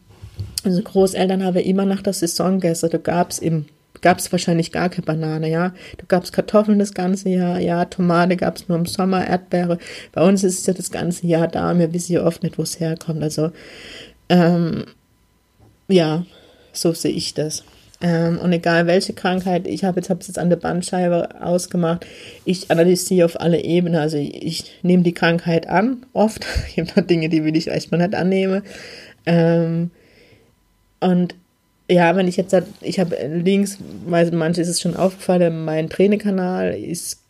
Unsere 0.65 0.85
Großeltern 0.85 1.45
haben 1.45 1.57
immer 1.57 1.85
nach 1.85 2.03
der 2.03 2.13
Saison 2.13 2.61
gegessen. 2.61 2.91
Da 2.91 2.99
gab's 2.99 3.39
im 3.39 3.67
gab's 4.03 4.31
wahrscheinlich 4.33 4.73
gar 4.73 4.91
keine 4.91 5.07
Banane, 5.07 5.49
ja. 5.49 5.73
Da 5.97 6.05
gab's 6.09 6.33
Kartoffeln 6.33 6.79
das 6.79 6.93
ganze 6.93 7.31
Jahr, 7.31 7.59
ja, 7.59 7.85
Tomate 7.87 8.37
gab's 8.37 8.69
nur 8.69 8.77
im 8.77 8.87
Sommer, 8.87 9.27
Erdbeere. 9.27 9.79
Bei 10.13 10.23
uns 10.23 10.45
ist 10.45 10.59
es 10.59 10.67
ja 10.67 10.75
das 10.75 10.91
ganze 10.91 11.27
Jahr 11.27 11.49
da 11.49 11.79
wir 11.79 11.95
wissen 11.95 12.13
ja 12.13 12.25
oft 12.25 12.43
nicht, 12.43 12.59
wo 12.59 12.63
es 12.63 12.81
herkommt. 12.81 13.23
Also, 13.23 13.53
ähm, 14.29 14.85
ja, 15.89 16.27
so 16.73 16.93
sehe 16.93 17.13
ich 17.13 17.33
das. 17.35 17.65
Ähm, 18.03 18.39
und 18.39 18.53
egal 18.53 18.89
welche 18.89 19.13
Krankheit, 19.13 19.69
ich 19.69 19.85
habe 19.85 20.01
jetzt, 20.01 20.11
habe 20.11 20.21
jetzt 20.27 20.39
an 20.39 20.51
der 20.51 20.57
Bandscheibe 20.57 21.41
ausgemacht, 21.41 22.05
ich 22.45 22.69
analysiere 22.71 23.25
auf 23.25 23.41
alle 23.41 23.63
Ebenen. 23.63 24.01
Also 24.01 24.17
ich, 24.17 24.43
ich 24.43 24.65
nehme 24.83 25.05
die 25.05 25.15
Krankheit 25.15 25.69
an, 25.69 26.05
oft. 26.13 26.45
Ich 26.69 26.79
habe 26.79 27.01
noch 27.01 27.07
Dinge, 27.07 27.29
die 27.29 27.45
will 27.45 27.57
ich 27.57 27.69
erstmal 27.69 28.01
nicht 28.01 28.15
annehmen. 28.15 28.63
Ähm, 29.25 29.91
und 30.99 31.37
ja, 31.89 32.17
wenn 32.17 32.27
ich 32.27 32.37
jetzt, 32.37 32.57
ich 32.81 32.99
habe 32.99 33.17
links, 33.27 33.79
weil 34.07 34.31
manche 34.33 34.63
ist 34.63 34.69
es 34.69 34.81
schon 34.81 34.97
aufgefallen, 34.97 35.65
mein 35.65 35.89
Trainekanal 35.89 36.75
ist 36.75 37.21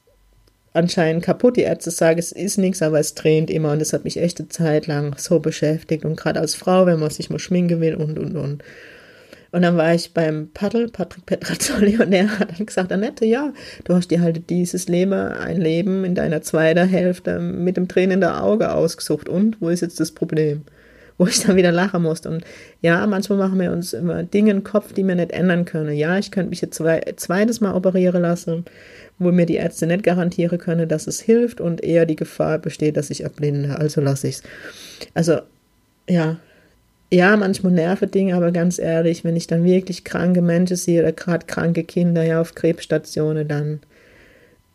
anscheinend 0.72 1.22
kaputt. 1.22 1.56
Die 1.56 1.62
Ärzte 1.62 1.90
sagen, 1.90 2.18
es 2.18 2.32
ist 2.32 2.56
nichts, 2.58 2.80
aber 2.80 2.98
es 2.98 3.14
tränt 3.14 3.50
immer 3.50 3.72
und 3.72 3.80
das 3.80 3.92
hat 3.92 4.04
mich 4.04 4.18
echt 4.18 4.40
eine 4.40 4.48
Zeit 4.48 4.86
lang 4.86 5.18
so 5.18 5.38
beschäftigt. 5.38 6.04
Und 6.04 6.16
gerade 6.16 6.40
als 6.40 6.54
Frau, 6.54 6.86
wenn 6.86 7.00
man 7.00 7.10
sich 7.10 7.28
mal 7.28 7.38
schminken 7.38 7.80
will 7.80 7.94
und, 7.94 8.18
und, 8.18 8.36
und. 8.36 8.62
Und 9.52 9.60
dann 9.62 9.76
war 9.76 9.94
ich 9.94 10.14
beim 10.14 10.48
Paddel, 10.52 10.88
Patrick 10.88 11.26
Petrazzoli, 11.26 11.98
und 11.98 12.12
er 12.12 12.38
hat 12.38 12.58
dann 12.58 12.66
gesagt, 12.66 12.90
Annette, 12.90 13.26
ja, 13.26 13.52
du 13.84 13.94
hast 13.94 14.10
dir 14.10 14.22
halt 14.22 14.48
dieses 14.48 14.88
Leben, 14.88 15.12
ein 15.12 15.60
Leben 15.60 16.04
in 16.04 16.14
deiner 16.14 16.40
zweiten 16.40 16.88
Hälfte 16.88 17.38
mit 17.38 17.76
dem 17.76 17.86
Tränen 17.86 18.14
in 18.14 18.20
der 18.20 18.42
Auge 18.42 18.72
ausgesucht. 18.72 19.28
Und 19.28 19.60
wo 19.60 19.68
ist 19.68 19.82
jetzt 19.82 20.00
das 20.00 20.12
Problem? 20.12 20.62
Wo 21.18 21.26
ich 21.26 21.40
dann 21.40 21.56
wieder 21.56 21.70
lachen 21.70 22.02
musste. 22.02 22.30
Und 22.30 22.44
ja, 22.80 23.06
manchmal 23.06 23.38
machen 23.38 23.60
wir 23.60 23.72
uns 23.72 23.92
immer 23.92 24.22
Dinge 24.22 24.52
im 24.52 24.64
Kopf, 24.64 24.94
die 24.94 25.04
wir 25.04 25.14
nicht 25.14 25.32
ändern 25.32 25.66
können. 25.66 25.94
Ja, 25.94 26.16
ich 26.16 26.30
könnte 26.30 26.48
mich 26.48 26.62
jetzt 26.62 26.74
zwei, 26.74 27.02
zweites 27.16 27.60
Mal 27.60 27.74
operieren 27.74 28.22
lassen, 28.22 28.64
wo 29.18 29.30
mir 29.30 29.44
die 29.44 29.56
Ärzte 29.56 29.86
nicht 29.86 30.02
garantieren 30.02 30.58
können, 30.58 30.88
dass 30.88 31.06
es 31.06 31.20
hilft 31.20 31.60
und 31.60 31.84
eher 31.84 32.06
die 32.06 32.16
Gefahr 32.16 32.58
besteht, 32.58 32.96
dass 32.96 33.10
ich 33.10 33.22
erblinde. 33.22 33.76
Also 33.78 34.00
lasse 34.00 34.28
ich 34.28 34.36
es. 34.36 34.42
Also, 35.12 35.40
ja, 36.08 36.38
ja, 37.12 37.36
manchmal 37.36 37.72
nerven 37.72 38.10
Dinge, 38.10 38.34
aber 38.34 38.52
ganz 38.52 38.78
ehrlich, 38.78 39.22
wenn 39.22 39.36
ich 39.36 39.46
dann 39.46 39.64
wirklich 39.64 40.02
kranke 40.02 40.40
Menschen 40.40 40.76
sehe 40.76 41.02
oder 41.02 41.12
gerade 41.12 41.44
kranke 41.46 41.84
Kinder 41.84 42.22
ja 42.22 42.40
auf 42.40 42.54
Krebsstationen, 42.54 43.46
dann, 43.46 43.80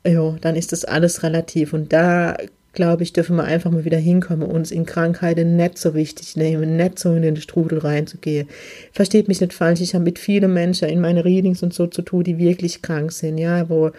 jo, 0.05 0.37
dann 0.39 0.55
ist 0.55 0.71
das 0.71 0.85
alles 0.85 1.23
relativ. 1.23 1.73
Und 1.73 1.91
da 1.93 2.37
glaube 2.73 3.01
ich, 3.01 3.11
dürfen 3.11 3.37
wir 3.37 3.43
einfach 3.43 3.71
mal 3.71 3.85
wieder 3.85 3.97
hinkommen, 3.97 4.47
uns 4.47 4.69
in 4.69 4.85
Krankheiten 4.85 5.55
nicht 5.55 5.79
so 5.79 5.95
wichtig 5.95 6.37
nehmen, 6.37 6.77
nicht 6.77 6.99
so 6.99 7.11
in 7.11 7.23
den 7.23 7.37
Strudel 7.37 7.79
reinzugehen. 7.79 8.47
Versteht 8.91 9.27
mich 9.27 9.41
nicht 9.41 9.53
falsch, 9.53 9.81
ich 9.81 9.95
habe 9.95 10.03
mit 10.03 10.19
vielen 10.19 10.53
Menschen 10.53 10.89
in 10.89 10.99
meine 10.99 11.25
Readings 11.25 11.63
und 11.63 11.73
so 11.73 11.87
zu 11.87 12.03
tun, 12.03 12.23
die 12.23 12.37
wirklich 12.37 12.83
krank 12.83 13.11
sind, 13.13 13.39
ja, 13.39 13.67
wo 13.67 13.89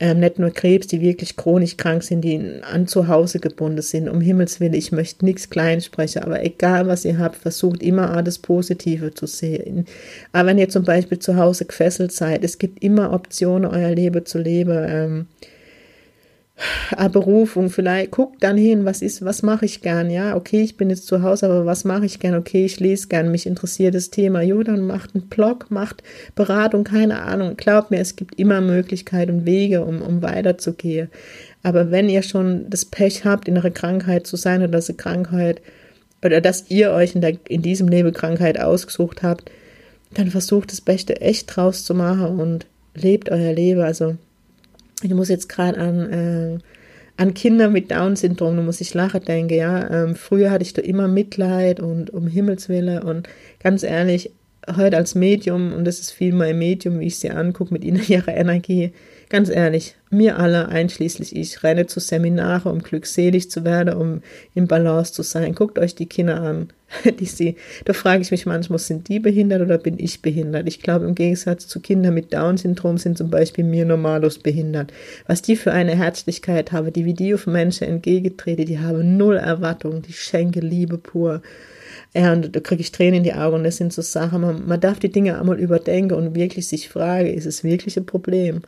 ähm, 0.00 0.20
nicht 0.20 0.38
nur 0.38 0.50
Krebs, 0.50 0.86
die 0.86 1.00
wirklich 1.00 1.36
chronisch 1.36 1.76
krank 1.76 2.04
sind, 2.04 2.20
die 2.20 2.60
an 2.62 2.86
zu 2.86 3.08
Hause 3.08 3.40
gebunden 3.40 3.82
sind. 3.82 4.08
Um 4.08 4.20
Himmels 4.20 4.60
Willen, 4.60 4.74
ich 4.74 4.92
möchte 4.92 5.24
nichts 5.24 5.50
klein 5.50 5.80
sprechen, 5.80 6.22
aber 6.22 6.44
egal 6.44 6.86
was 6.86 7.04
ihr 7.04 7.18
habt, 7.18 7.36
versucht 7.36 7.82
immer 7.82 8.14
alles 8.14 8.38
Positive 8.38 9.12
zu 9.14 9.26
sehen. 9.26 9.86
Aber 10.32 10.48
wenn 10.48 10.58
ihr 10.58 10.68
zum 10.68 10.84
Beispiel 10.84 11.18
zu 11.18 11.36
Hause 11.36 11.64
gefesselt 11.64 12.12
seid, 12.12 12.44
es 12.44 12.58
gibt 12.58 12.82
immer 12.82 13.12
Optionen, 13.12 13.70
euer 13.70 13.90
Leben 13.90 14.24
zu 14.24 14.38
leben. 14.38 14.86
Ähm, 14.88 15.26
Berufung, 17.12 17.70
vielleicht 17.70 18.10
guckt 18.10 18.42
dann 18.42 18.56
hin, 18.56 18.84
was 18.84 19.02
ist, 19.02 19.24
was 19.24 19.42
mache 19.42 19.64
ich 19.64 19.80
gern, 19.80 20.10
ja, 20.10 20.36
okay, 20.36 20.62
ich 20.62 20.76
bin 20.76 20.90
jetzt 20.90 21.06
zu 21.06 21.22
Hause, 21.22 21.46
aber 21.46 21.66
was 21.66 21.84
mache 21.84 22.06
ich 22.06 22.18
gern, 22.18 22.34
okay, 22.34 22.64
ich 22.64 22.80
lese 22.80 23.08
gern, 23.08 23.30
mich 23.30 23.46
interessiert 23.46 23.94
das 23.94 24.10
Thema, 24.10 24.42
jo, 24.42 24.62
dann 24.62 24.86
macht 24.86 25.14
einen 25.14 25.28
Blog, 25.28 25.70
macht 25.70 26.02
Beratung, 26.34 26.84
keine 26.84 27.22
Ahnung, 27.22 27.56
glaubt 27.56 27.90
mir, 27.90 28.00
es 28.00 28.16
gibt 28.16 28.38
immer 28.38 28.60
Möglichkeiten 28.60 29.30
und 29.30 29.46
Wege, 29.46 29.84
um, 29.84 30.02
um 30.02 30.22
weiterzugehen, 30.22 31.10
aber 31.62 31.90
wenn 31.90 32.08
ihr 32.08 32.22
schon 32.22 32.68
das 32.68 32.84
Pech 32.84 33.24
habt, 33.24 33.48
in 33.48 33.56
einer 33.56 33.70
Krankheit 33.70 34.26
zu 34.26 34.36
sein 34.36 34.62
oder 34.62 34.78
eine 34.78 34.96
Krankheit, 34.96 35.60
oder 36.24 36.40
dass 36.40 36.68
ihr 36.68 36.90
euch 36.92 37.14
in, 37.14 37.20
der, 37.20 37.34
in 37.48 37.62
diesem 37.62 37.88
Leben 37.88 38.12
Krankheit 38.12 38.60
ausgesucht 38.60 39.22
habt, 39.22 39.50
dann 40.14 40.30
versucht 40.30 40.72
das 40.72 40.80
Beste 40.80 41.20
echt 41.20 41.54
draus 41.54 41.84
zu 41.84 41.94
machen 41.94 42.40
und 42.40 42.66
lebt 42.94 43.30
euer 43.30 43.52
Leben, 43.52 43.82
also 43.82 44.16
ich 45.02 45.14
muss 45.14 45.28
jetzt 45.28 45.48
gerade 45.48 45.78
an, 45.78 46.12
äh, 46.12 46.58
an 47.16 47.34
Kinder 47.34 47.68
mit 47.68 47.90
Down-Syndrom, 47.90 48.56
da 48.56 48.62
muss 48.62 48.80
ich 48.80 48.94
lachen 48.94 49.24
denken, 49.24 49.54
ja. 49.54 49.90
Ähm, 49.90 50.14
früher 50.14 50.50
hatte 50.50 50.62
ich 50.62 50.72
da 50.72 50.82
immer 50.82 51.08
Mitleid 51.08 51.80
und 51.80 52.10
um 52.10 52.26
Himmelswille 52.26 53.02
und 53.02 53.28
ganz 53.62 53.82
ehrlich, 53.82 54.32
heute 54.76 54.96
als 54.96 55.14
Medium, 55.14 55.72
und 55.72 55.84
das 55.84 55.98
ist 55.98 56.10
viel 56.10 56.34
mein 56.34 56.58
Medium, 56.58 57.00
wie 57.00 57.06
ich 57.06 57.18
sie 57.18 57.30
angucke, 57.30 57.72
mit 57.72 57.84
ihnen 57.84 58.02
ihrer 58.08 58.34
Energie, 58.36 58.92
Ganz 59.28 59.50
ehrlich, 59.50 59.94
mir 60.08 60.38
alle, 60.38 60.68
einschließlich 60.68 61.36
ich, 61.36 61.62
renne 61.62 61.86
zu 61.86 62.00
Seminare, 62.00 62.70
um 62.70 62.82
glückselig 62.82 63.50
zu 63.50 63.62
werden, 63.62 63.94
um 63.94 64.22
im 64.54 64.66
Balance 64.66 65.12
zu 65.12 65.22
sein. 65.22 65.54
Guckt 65.54 65.78
euch 65.78 65.94
die 65.94 66.06
Kinder 66.06 66.40
an. 66.40 66.70
Die 67.20 67.26
sie, 67.26 67.56
da 67.84 67.92
frage 67.92 68.22
ich 68.22 68.30
mich 68.30 68.46
manchmal, 68.46 68.78
sind 68.78 69.08
die 69.08 69.20
behindert 69.20 69.60
oder 69.60 69.78
bin 69.78 69.98
ich 69.98 70.22
behindert? 70.22 70.66
Ich 70.66 70.80
glaube, 70.80 71.04
im 71.04 71.14
Gegensatz 71.14 71.66
zu 71.66 71.80
Kindern 71.80 72.14
mit 72.14 72.32
Down-Syndrom 72.32 72.98
sind 72.98 73.18
zum 73.18 73.30
Beispiel 73.30 73.64
mir 73.64 73.84
normalos 73.84 74.38
behindert. 74.38 74.92
Was 75.26 75.42
die 75.42 75.56
für 75.56 75.72
eine 75.72 75.96
Herzlichkeit 75.96 76.72
haben, 76.72 76.92
die 76.92 77.04
wie 77.04 77.14
die 77.14 77.34
auf 77.34 77.46
Menschen 77.46 77.88
entgegentreten, 77.88 78.66
die 78.66 78.78
haben 78.78 79.16
null 79.16 79.36
Erwartung, 79.36 80.02
die 80.02 80.12
schenke 80.12 80.60
Liebe 80.60 80.98
pur. 80.98 81.42
Ja, 82.14 82.32
und 82.32 82.56
da 82.56 82.60
kriege 82.60 82.80
ich 82.80 82.92
Tränen 82.92 83.18
in 83.18 83.24
die 83.24 83.34
Augen. 83.34 83.56
Und 83.56 83.64
das 83.64 83.76
sind 83.76 83.92
so 83.92 84.02
Sachen, 84.02 84.40
man, 84.40 84.66
man 84.66 84.80
darf 84.80 84.98
die 84.98 85.12
Dinge 85.12 85.38
einmal 85.38 85.58
überdenken 85.58 86.14
und 86.14 86.34
wirklich 86.34 86.68
sich 86.68 86.88
fragen, 86.88 87.26
ist 87.28 87.46
es 87.46 87.64
wirklich 87.64 87.96
ein 87.98 88.06
Problem? 88.06 88.62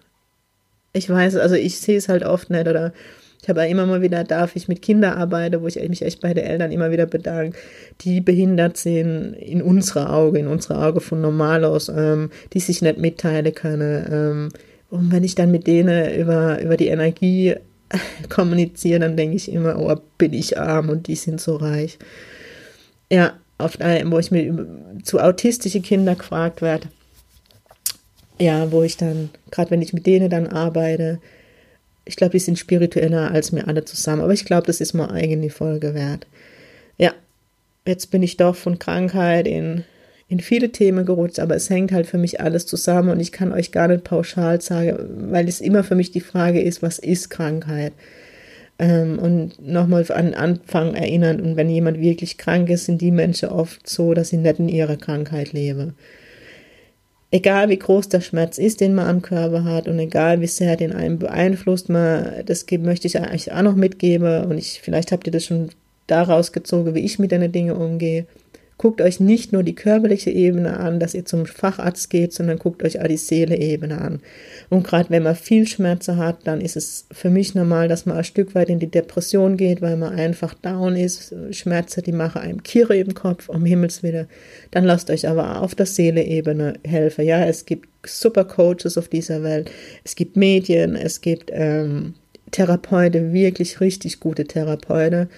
ich 0.93 1.09
weiß, 1.09 1.37
also 1.37 1.55
ich 1.55 1.79
sehe 1.79 1.97
es 1.97 2.09
halt 2.09 2.25
oft 2.25 2.51
nicht 2.51 2.67
oder 2.67 2.93
ich 3.43 3.49
habe 3.49 3.67
immer 3.67 3.87
mal 3.87 4.03
wieder, 4.03 4.23
darf 4.25 4.55
ich 4.55 4.69
mit 4.69 4.83
Kindern 4.83 5.15
arbeiten, 5.15 5.63
wo 5.63 5.67
ich 5.67 5.77
mich 5.89 6.03
echt 6.03 6.21
bei 6.21 6.35
den 6.35 6.45
Eltern 6.45 6.73
immer 6.73 6.91
wieder 6.91 7.07
bedanke, 7.07 7.57
die 8.03 8.21
behindert 8.21 8.77
sind 8.77 9.33
in 9.35 9.63
unserer 9.63 10.13
Auge, 10.13 10.39
in 10.39 10.47
unserer 10.47 10.87
Auge 10.87 11.01
von 11.01 11.21
Normalos, 11.21 11.89
ähm, 11.89 12.31
die 12.53 12.61
sich 12.61 12.83
nicht 12.83 12.99
mitteilen 12.99 13.55
können. 13.55 14.07
Ähm, 14.11 14.49
und 14.91 15.11
wenn 15.13 15.25
ich 15.25 15.35
dann 15.35 15.51
mit 15.51 15.67
denen 15.67 16.15
über, 16.19 16.61
über 16.61 16.77
die 16.77 16.89
Energie 16.89 17.55
kommuniziere, 18.29 19.01
dann 19.01 19.17
denke 19.17 19.37
ich 19.37 19.51
immer, 19.51 19.79
oh, 19.79 19.97
bin 20.19 20.35
ich 20.35 20.59
arm 20.59 20.91
und 20.91 21.07
die 21.07 21.17
sind 21.17 21.41
so 21.41 21.57
reich. 21.57 21.99
Ja, 23.11 23.35
oft, 23.59 23.81
wo 23.81 24.19
ich 24.19 24.31
mir 24.31 24.67
zu 25.03 25.19
autistische 25.19 25.81
Kinder 25.81 26.15
gefragt 26.15 26.61
werde, 26.61 26.89
ja, 28.39 28.71
wo 28.71 28.83
ich 28.83 28.97
dann, 28.97 29.31
gerade 29.51 29.71
wenn 29.71 29.83
ich 29.83 29.93
mit 29.93 30.07
denen 30.07 30.31
dann 30.31 30.47
arbeite, 30.47 31.21
ich 32.05 32.17
glaube, 32.17 32.33
die 32.33 32.39
sind 32.39 32.59
spiritueller 32.59 33.31
als 33.31 33.53
wir 33.53 33.69
alle 33.69 33.85
zusammen. 33.85 34.23
Aber 34.23 34.33
ich 34.33 34.45
glaube, 34.45 34.67
das 34.67 34.81
ist 34.81 34.95
mal 34.95 35.11
eigene 35.11 35.51
Folge 35.51 35.95
wert. 35.95 36.27
Ja, 36.99 37.13
jetzt 37.87 38.11
bin 38.11 38.23
ich 38.23 38.37
doch 38.37 38.57
von 38.57 38.79
Krankheit 38.79 39.47
in, 39.47 39.85
in 40.29 40.41
viele 40.41 40.71
Themen 40.71 41.05
gerutscht, 41.05 41.39
aber 41.39 41.57
es 41.57 41.71
hängt 41.71 41.93
halt 41.93 42.07
für 42.07 42.19
mich 42.19 42.41
alles 42.41 42.67
zusammen 42.67 43.11
und 43.11 43.21
ich 43.21 43.33
kann 43.33 43.53
euch 43.53 43.73
gar 43.73 43.89
nicht 43.89 44.05
pauschal 44.05 44.61
sagen, 44.61 45.31
weil 45.31 45.49
es 45.49 45.61
immer 45.61 45.85
für 45.85 45.95
mich 45.95 46.11
die 46.11 46.21
Frage 46.21 46.61
ist, 46.61 46.83
was 46.83 46.99
ist 46.99 47.31
Krankheit? 47.31 47.93
Ähm, 48.79 49.19
und 49.19 49.61
nochmal 49.61 50.05
an 50.11 50.35
Anfang 50.35 50.95
erinnern, 50.95 51.41
und 51.41 51.57
wenn 51.57 51.69
jemand 51.69 52.01
wirklich 52.01 52.39
krank 52.39 52.71
ist, 52.71 52.87
sind 52.87 53.01
die 53.01 53.11
Menschen 53.11 53.51
oft 53.51 53.89
so, 53.89 54.15
dass 54.15 54.31
sie 54.31 54.39
nicht 54.39 54.59
in 54.59 54.69
ihrer 54.69 54.97
Krankheit 54.97 55.53
leben 55.53 55.95
egal 57.31 57.69
wie 57.69 57.79
groß 57.79 58.09
der 58.09 58.21
Schmerz 58.21 58.59
ist, 58.59 58.81
den 58.81 58.95
man 58.95 59.07
am 59.07 59.23
Körper 59.23 59.65
hat 59.65 59.89
und 59.89 59.99
egal 59.99 60.41
wie 60.41 60.47
sehr 60.47 60.77
den 60.77 60.93
einen 60.93 61.19
beeinflusst, 61.19 61.89
man, 61.89 62.45
das 62.45 62.67
möchte 62.71 63.07
ich 63.07 63.19
eigentlich 63.19 63.53
auch 63.53 63.63
noch 63.63 63.77
mitgeben 63.77 64.45
und 64.47 64.59
ich, 64.59 64.81
vielleicht 64.83 65.13
habt 65.13 65.27
ihr 65.27 65.33
das 65.33 65.45
schon 65.45 65.71
daraus 66.07 66.53
gezogen, 66.53 66.95
wie 66.95 67.05
ich 67.05 67.19
mit 67.19 67.31
den 67.31 67.53
Dingen 67.53 67.77
umgehe. 67.77 68.27
Guckt 68.81 69.03
euch 69.03 69.21
nicht 69.21 69.53
nur 69.53 69.63
die 69.63 69.75
körperliche 69.75 70.31
Ebene 70.31 70.81
an, 70.81 71.01
dass 71.01 71.13
ihr 71.13 71.27
zum 71.27 71.45
Facharzt 71.45 72.09
geht, 72.09 72.33
sondern 72.33 72.59
guckt 72.59 72.83
euch 72.83 72.99
auch 72.99 73.09
die 73.09 73.19
Seele-Ebene 73.19 74.01
an. 74.01 74.21
Und 74.71 74.87
gerade 74.87 75.11
wenn 75.11 75.23
man 75.23 75.37
viel 75.37 75.67
Schmerzen 75.67 76.17
hat, 76.17 76.47
dann 76.47 76.63
ist 76.63 76.79
es 76.79 77.05
für 77.13 77.29
mich 77.29 77.55
normal, 77.55 77.89
dass 77.89 78.07
man 78.07 78.17
ein 78.17 78.25
Stück 78.25 78.55
weit 78.55 78.71
in 78.71 78.79
die 78.79 78.91
Depression 78.91 79.59
geht, 79.59 79.83
weil 79.83 79.99
man 79.99 80.15
einfach 80.15 80.55
down 80.55 80.97
ist. 80.97 81.35
Schmerzen, 81.51 82.05
die 82.05 82.13
machen 82.13 82.41
einem 82.41 82.63
Kirre 82.63 82.97
im 82.97 83.13
Kopf, 83.13 83.51
um 83.51 83.67
Himmels 83.67 84.03
Willen. 84.03 84.29
Dann 84.71 84.85
lasst 84.85 85.11
euch 85.11 85.29
aber 85.29 85.61
auf 85.61 85.75
der 85.75 85.85
Seele-Ebene 85.85 86.79
helfen. 86.83 87.27
Ja, 87.27 87.45
es 87.45 87.67
gibt 87.67 87.87
super 88.07 88.47
Coaches 88.47 88.97
auf 88.97 89.09
dieser 89.09 89.43
Welt. 89.43 89.71
Es 90.05 90.17
gibt 90.17 90.39
Medien, 90.39 90.97
es 90.97 91.21
gibt 91.21 91.51
ähm, 91.53 92.15
Therapeuten, 92.51 93.33
wirklich 93.33 93.81
richtig 93.81 94.21
gute 94.21 94.45
Therapeuten. 94.45 95.29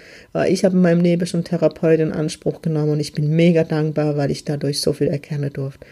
Ich 0.49 0.65
habe 0.65 0.77
in 0.77 0.83
meinem 0.83 1.01
Leben 1.01 1.27
schon 1.27 1.45
Therapeuten 1.45 2.09
in 2.09 2.13
Anspruch 2.13 2.63
genommen 2.63 2.93
und 2.93 3.01
ich 3.01 3.13
bin 3.13 3.35
mega 3.35 3.65
dankbar, 3.65 4.17
weil 4.17 4.31
ich 4.31 4.45
dadurch 4.45 4.81
so 4.81 4.93
viel 4.93 5.09
erkennen 5.09 5.53
durfte. 5.53 5.87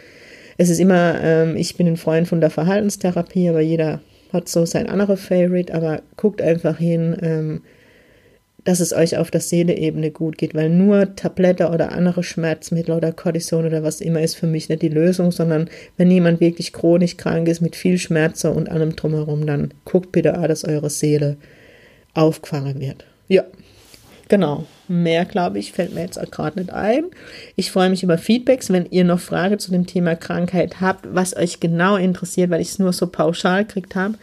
Es 0.56 0.68
ist 0.68 0.78
immer, 0.78 1.18
ähm, 1.22 1.56
ich 1.56 1.76
bin 1.76 1.86
ein 1.86 1.96
Freund 1.96 2.28
von 2.28 2.40
der 2.40 2.50
Verhaltenstherapie, 2.50 3.48
aber 3.48 3.60
jeder 3.60 4.00
hat 4.32 4.48
so 4.48 4.66
sein 4.66 4.88
anderer 4.88 5.16
Favorite, 5.16 5.74
aber 5.74 6.02
guckt 6.16 6.42
einfach 6.42 6.78
hin, 6.78 7.16
ähm, 7.22 7.62
dass 8.64 8.80
es 8.80 8.92
euch 8.92 9.16
auf 9.16 9.30
der 9.30 9.40
Seeleebene 9.40 10.10
gut 10.10 10.38
geht, 10.38 10.54
weil 10.54 10.68
nur 10.68 11.14
Tablette 11.16 11.70
oder 11.70 11.92
andere 11.92 12.22
Schmerzmittel 12.22 12.94
oder 12.94 13.12
Cortison 13.12 13.66
oder 13.66 13.82
was 13.82 14.00
immer 14.00 14.20
ist 14.20 14.36
für 14.36 14.46
mich 14.46 14.68
nicht 14.68 14.82
die 14.82 14.88
Lösung, 14.88 15.30
sondern 15.30 15.70
wenn 15.96 16.10
jemand 16.10 16.40
wirklich 16.40 16.72
chronisch 16.72 17.16
krank 17.16 17.48
ist 17.48 17.60
mit 17.60 17.76
viel 17.76 17.98
Schmerz 17.98 18.44
und 18.44 18.70
allem 18.70 18.96
drumherum, 18.96 19.46
dann 19.46 19.72
guckt 19.84 20.12
bitte 20.12 20.38
auch, 20.38 20.46
dass 20.46 20.64
eure 20.64 20.90
Seele 20.90 21.36
aufgefangen 22.14 22.80
wird. 22.80 23.04
Ja, 23.28 23.44
genau. 24.28 24.66
Mehr, 24.88 25.24
glaube 25.24 25.58
ich, 25.58 25.72
fällt 25.72 25.94
mir 25.94 26.02
jetzt 26.02 26.20
gerade 26.32 26.58
nicht 26.58 26.72
ein. 26.72 27.04
Ich 27.56 27.70
freue 27.70 27.90
mich 27.90 28.02
über 28.02 28.18
Feedbacks, 28.18 28.70
wenn 28.70 28.86
ihr 28.90 29.04
noch 29.04 29.20
Fragen 29.20 29.58
zu 29.58 29.70
dem 29.70 29.86
Thema 29.86 30.16
Krankheit 30.16 30.80
habt, 30.80 31.06
was 31.14 31.36
euch 31.36 31.60
genau 31.60 31.96
interessiert, 31.96 32.50
weil 32.50 32.60
ich 32.60 32.70
es 32.70 32.78
nur 32.78 32.92
so 32.92 33.06
pauschal 33.06 33.64
gekriegt 33.64 33.94
habe 33.94 34.16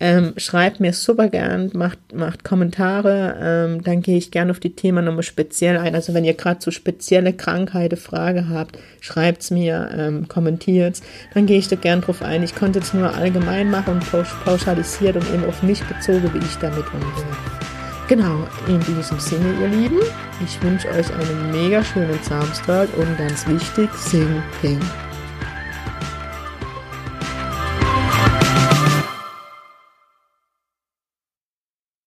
ähm, 0.00 0.32
schreibt 0.38 0.80
mir 0.80 0.94
super 0.94 1.28
gern, 1.28 1.70
macht, 1.74 1.98
macht 2.14 2.42
Kommentare, 2.42 3.36
ähm, 3.40 3.84
dann 3.84 4.00
gehe 4.00 4.16
ich 4.16 4.30
gerne 4.30 4.50
auf 4.50 4.58
die 4.58 4.74
Themen 4.74 5.04
nochmal 5.04 5.22
speziell 5.22 5.76
ein. 5.76 5.94
Also 5.94 6.14
wenn 6.14 6.24
ihr 6.24 6.32
gerade 6.32 6.60
so 6.60 6.70
spezielle 6.70 7.34
Krankheiten 7.34 7.98
Frage 7.98 8.48
habt, 8.48 8.78
schreibt's 9.00 9.50
mir, 9.50 9.90
ähm, 9.94 10.26
kommentiert's, 10.26 11.02
dann 11.34 11.44
gehe 11.44 11.58
ich 11.58 11.68
da 11.68 11.76
gern 11.76 12.00
drauf 12.00 12.22
ein. 12.22 12.42
Ich 12.42 12.54
konnte 12.54 12.78
es 12.78 12.94
nur 12.94 13.14
allgemein 13.14 13.70
machen 13.70 13.94
und 13.94 14.44
pauschalisiert 14.44 15.16
und 15.16 15.34
eben 15.34 15.44
auf 15.44 15.62
mich 15.62 15.82
bezogen, 15.84 16.30
wie 16.32 16.38
ich 16.38 16.56
damit 16.56 16.86
umgehe. 16.94 17.36
Genau, 18.08 18.48
in 18.66 18.80
diesem 18.80 19.20
Sinne, 19.20 19.54
ihr 19.60 19.68
Lieben, 19.68 19.98
ich 20.44 20.60
wünsche 20.62 20.88
euch 20.88 21.12
einen 21.14 21.52
mega 21.52 21.84
schönen 21.84 22.18
Samstag 22.22 22.88
und 22.96 23.18
ganz 23.18 23.46
wichtig, 23.46 23.88
sing, 23.92 24.42
ping. 24.60 24.80